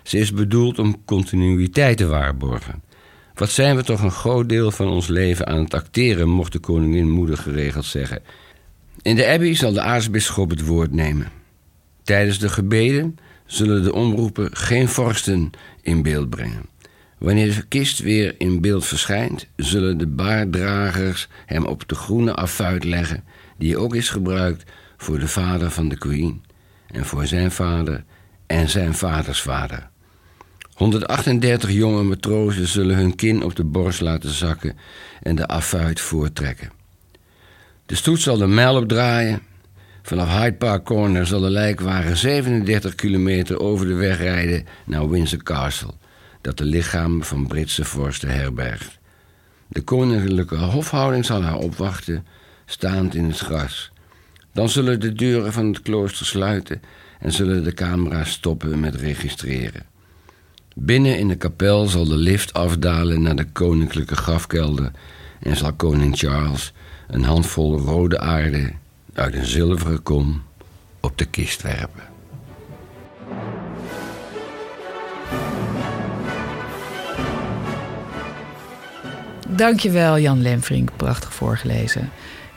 Ze 0.03 0.19
is 0.19 0.33
bedoeld 0.33 0.79
om 0.79 1.05
continuïteit 1.05 1.97
te 1.97 2.07
waarborgen. 2.07 2.83
Wat 3.35 3.51
zijn 3.51 3.77
we 3.77 3.83
toch 3.83 4.03
een 4.03 4.11
groot 4.11 4.49
deel 4.49 4.71
van 4.71 4.89
ons 4.89 5.07
leven 5.07 5.47
aan 5.47 5.59
het 5.59 5.75
acteren, 5.75 6.29
mocht 6.29 6.53
de 6.53 6.59
koningin 6.59 7.11
moedig 7.11 7.43
geregeld 7.43 7.85
zeggen. 7.85 8.23
In 9.03 9.17
de 9.17 9.27
abbey 9.27 9.55
zal 9.55 9.73
de 9.73 9.81
aartsbisschop 9.81 10.51
het 10.51 10.67
woord 10.67 10.93
nemen. 10.93 11.29
Tijdens 12.03 12.39
de 12.39 12.49
gebeden 12.49 13.19
zullen 13.47 13.83
de 13.83 13.93
omroepen 13.93 14.57
geen 14.57 14.89
vorsten 14.89 15.51
in 15.83 16.03
beeld 16.03 16.31
brengen. 16.31 16.67
Wanneer 17.19 17.55
de 17.55 17.67
kist 17.69 17.99
weer 17.99 18.35
in 18.39 18.61
beeld 18.61 18.85
verschijnt, 18.85 19.47
zullen 19.57 19.99
de 19.99 20.07
baarddragers 20.07 21.29
hem 21.47 21.65
op 21.65 21.89
de 21.89 21.95
groene 21.95 22.35
affuit 22.35 22.85
leggen, 22.85 23.25
die 23.59 23.79
ook 23.79 23.95
is 23.95 24.09
gebruikt 24.09 24.65
voor 24.97 25.19
de 25.19 25.29
vader 25.29 25.71
van 25.71 25.89
de 25.89 25.99
queen 25.99 26.45
en 26.87 27.05
voor 27.05 27.27
zijn 27.27 27.51
vader 27.51 28.05
en 28.47 28.69
zijn 28.69 28.95
vaders 28.95 29.43
vader. 29.43 29.89
138 30.75 31.71
jonge 31.71 32.03
matrozen 32.03 32.67
zullen 32.67 32.97
hun 32.97 33.15
kin 33.15 33.43
op 33.43 33.57
de 33.57 33.65
borst 33.65 34.01
laten 34.01 34.31
zakken 34.31 34.77
en 35.23 35.37
de 35.37 35.47
affuit 35.47 36.01
voortrekken. 36.01 36.71
De 37.87 37.95
stoet 37.95 38.21
zal 38.21 38.37
de 38.37 38.47
mijl 38.47 38.77
opdraaien. 38.77 39.43
Vanaf 40.03 40.29
Hyde 40.29 40.57
Park 40.57 40.85
Corner 40.85 41.27
zal 41.27 41.41
de 41.41 41.51
lijkwagen 41.51 42.17
37 42.17 42.95
kilometer 42.95 43.61
over 43.61 43.87
de 43.87 43.95
weg 43.95 44.19
rijden 44.19 44.67
naar 44.85 45.09
Windsor 45.09 45.43
Castle, 45.43 45.95
dat 46.41 46.59
de 46.59 46.65
lichamen 46.65 47.25
van 47.25 47.47
Britse 47.47 47.85
vorsten 47.85 48.29
herbergt. 48.29 48.99
De 49.69 49.81
koninklijke 49.81 50.57
hofhouding 50.57 51.25
zal 51.25 51.43
haar 51.43 51.59
opwachten, 51.59 52.27
staand 52.65 53.15
in 53.15 53.25
het 53.25 53.39
gras. 53.39 53.93
Dan 54.57 54.69
zullen 54.69 55.01
de 55.01 55.13
deuren 55.13 55.53
van 55.53 55.67
het 55.67 55.83
klooster 55.83 56.27
sluiten 56.27 56.83
en 57.19 57.33
zullen 57.33 57.65
de 57.65 57.75
camera's 57.75 58.31
stoppen 58.31 58.81
met 58.81 58.95
registreren. 58.95 59.83
Binnen 60.75 61.19
in 61.19 61.29
de 61.29 61.37
kapel 61.37 61.87
zal 61.87 62.05
de 62.05 62.17
lift 62.17 62.53
afdalen 62.53 63.23
naar 63.23 63.37
de 63.37 63.47
koninklijke 63.53 64.17
grafkelder 64.17 64.91
en 65.41 65.57
zal 65.57 65.73
koning 65.73 66.19
Charles 66.19 66.73
een 67.09 67.25
handvol 67.25 67.79
rode 67.79 68.19
aarde 68.19 68.73
uit 69.15 69.35
een 69.35 69.47
zilveren 69.47 70.03
kom 70.03 70.43
op 71.01 71.19
de 71.19 71.25
kist 71.25 71.63
werpen. 71.63 72.03
Dankjewel 79.49 80.19
Jan 80.19 80.43
Lemfrink, 80.43 80.91
prachtig 80.97 81.35
voorgelezen. 81.35 82.11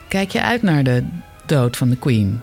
Kijk 0.08 0.30
je 0.30 0.42
uit 0.42 0.62
naar 0.62 0.84
de 0.84 1.04
dood 1.50 1.76
van 1.76 1.90
de 1.90 1.96
Queen? 1.96 2.40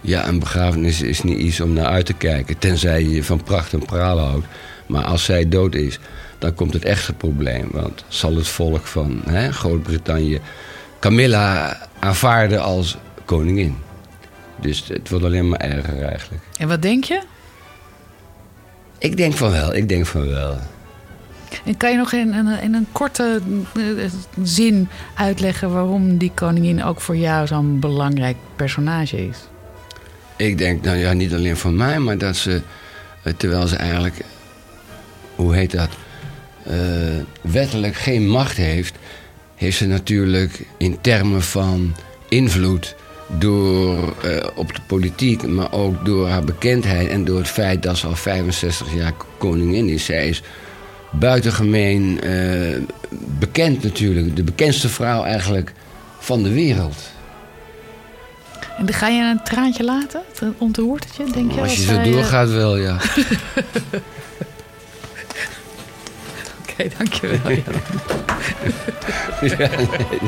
Ja, 0.00 0.28
een 0.28 0.38
begrafenis 0.38 1.02
is 1.02 1.22
niet 1.22 1.38
iets 1.38 1.60
om 1.60 1.72
naar 1.72 1.86
uit 1.86 2.06
te 2.06 2.12
kijken, 2.12 2.58
tenzij 2.58 3.04
je 3.04 3.24
van 3.24 3.42
pracht 3.42 3.72
en 3.72 3.84
praal 3.84 4.18
houdt. 4.18 4.46
Maar 4.86 5.04
als 5.04 5.24
zij 5.24 5.48
dood 5.48 5.74
is, 5.74 5.98
dan 6.38 6.54
komt 6.54 6.72
het 6.72 6.84
echte 6.84 7.12
probleem. 7.12 7.68
Want 7.72 8.04
zal 8.08 8.36
het 8.36 8.48
volk 8.48 8.86
van 8.86 9.20
hè, 9.24 9.52
Groot-Brittannië 9.52 10.40
Camilla 11.00 11.78
aanvaarden 11.98 12.62
als 12.62 12.96
koningin? 13.24 13.76
Dus 14.60 14.84
het 14.88 15.08
wordt 15.08 15.24
alleen 15.24 15.48
maar 15.48 15.60
erger 15.60 16.02
eigenlijk. 16.02 16.42
En 16.58 16.68
wat 16.68 16.82
denk 16.82 17.04
je? 17.04 17.22
Ik 18.98 19.16
denk 19.16 19.34
van 19.34 19.50
wel, 19.50 19.74
ik 19.74 19.88
denk 19.88 20.06
van 20.06 20.28
wel. 20.28 20.58
En 21.64 21.76
kan 21.76 21.90
je 21.90 21.96
nog 21.96 22.12
in, 22.12 22.34
in, 22.62 22.74
een 22.74 22.86
korte 22.92 23.40
eh, 23.74 23.82
zin 24.42 24.88
uitleggen 25.14 25.72
waarom 25.72 26.18
die 26.18 26.32
koningin 26.34 26.84
ook 26.84 27.00
voor 27.00 27.16
jou 27.16 27.46
zo'n 27.46 27.80
belangrijk 27.80 28.36
personage 28.56 29.26
is? 29.28 29.38
Ik 30.36 30.58
denk, 30.58 30.82
nou 30.82 30.96
ja, 30.96 31.12
niet 31.12 31.34
alleen 31.34 31.56
voor 31.56 31.72
mij, 31.72 31.98
maar 31.98 32.18
dat 32.18 32.36
ze, 32.36 32.60
eh, 33.22 33.32
terwijl 33.36 33.66
ze 33.66 33.76
eigenlijk, 33.76 34.24
hoe 35.34 35.54
heet 35.54 35.70
dat, 35.70 35.88
eh, 36.62 36.76
wettelijk 37.40 37.94
geen 37.94 38.28
macht 38.28 38.56
heeft, 38.56 38.94
heeft 39.54 39.76
ze 39.76 39.86
natuurlijk 39.86 40.66
in 40.76 40.98
termen 41.00 41.42
van 41.42 41.94
invloed 42.28 42.94
door, 43.26 44.14
eh, 44.22 44.46
op 44.54 44.74
de 44.74 44.80
politiek, 44.86 45.46
maar 45.46 45.72
ook 45.72 46.04
door 46.04 46.28
haar 46.28 46.44
bekendheid 46.44 47.08
en 47.08 47.24
door 47.24 47.38
het 47.38 47.48
feit 47.48 47.82
dat 47.82 47.96
ze 47.96 48.06
al 48.06 48.16
65 48.16 48.94
jaar 48.94 49.12
koningin 49.38 49.88
is. 49.88 50.04
Zij 50.04 50.28
is 50.28 50.42
buitengemeen 51.18 52.20
eh, 52.20 52.80
bekend 53.38 53.82
natuurlijk, 53.82 54.36
de 54.36 54.42
bekendste 54.42 54.88
vrouw 54.88 55.24
eigenlijk 55.24 55.72
van 56.18 56.42
de 56.42 56.52
wereld. 56.52 56.96
En 58.78 58.92
ga 58.92 59.08
je 59.08 59.22
een 59.22 59.42
traantje 59.44 59.84
laten? 59.84 60.22
Ontroert 60.58 61.04
het 61.04 61.16
je, 61.16 61.32
denk 61.32 61.52
je? 61.52 61.60
Als 61.60 61.76
je 61.76 61.82
zo 61.82 62.02
doorgaat 62.02 62.50
wel, 62.50 62.76
ja. 62.76 62.96
Oké, 66.60 66.88
dankjewel. 66.98 67.50
ja, 69.40 69.68
nee, 69.76 70.20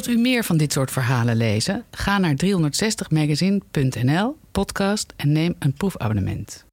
Wilt 0.00 0.18
u 0.18 0.20
meer 0.20 0.44
van 0.44 0.56
dit 0.56 0.72
soort 0.72 0.90
verhalen 0.90 1.36
lezen? 1.36 1.84
Ga 1.90 2.18
naar 2.18 2.34
360magazine.nl, 2.44 4.36
podcast 4.50 5.12
en 5.16 5.32
neem 5.32 5.54
een 5.58 5.72
proefabonnement. 5.72 6.69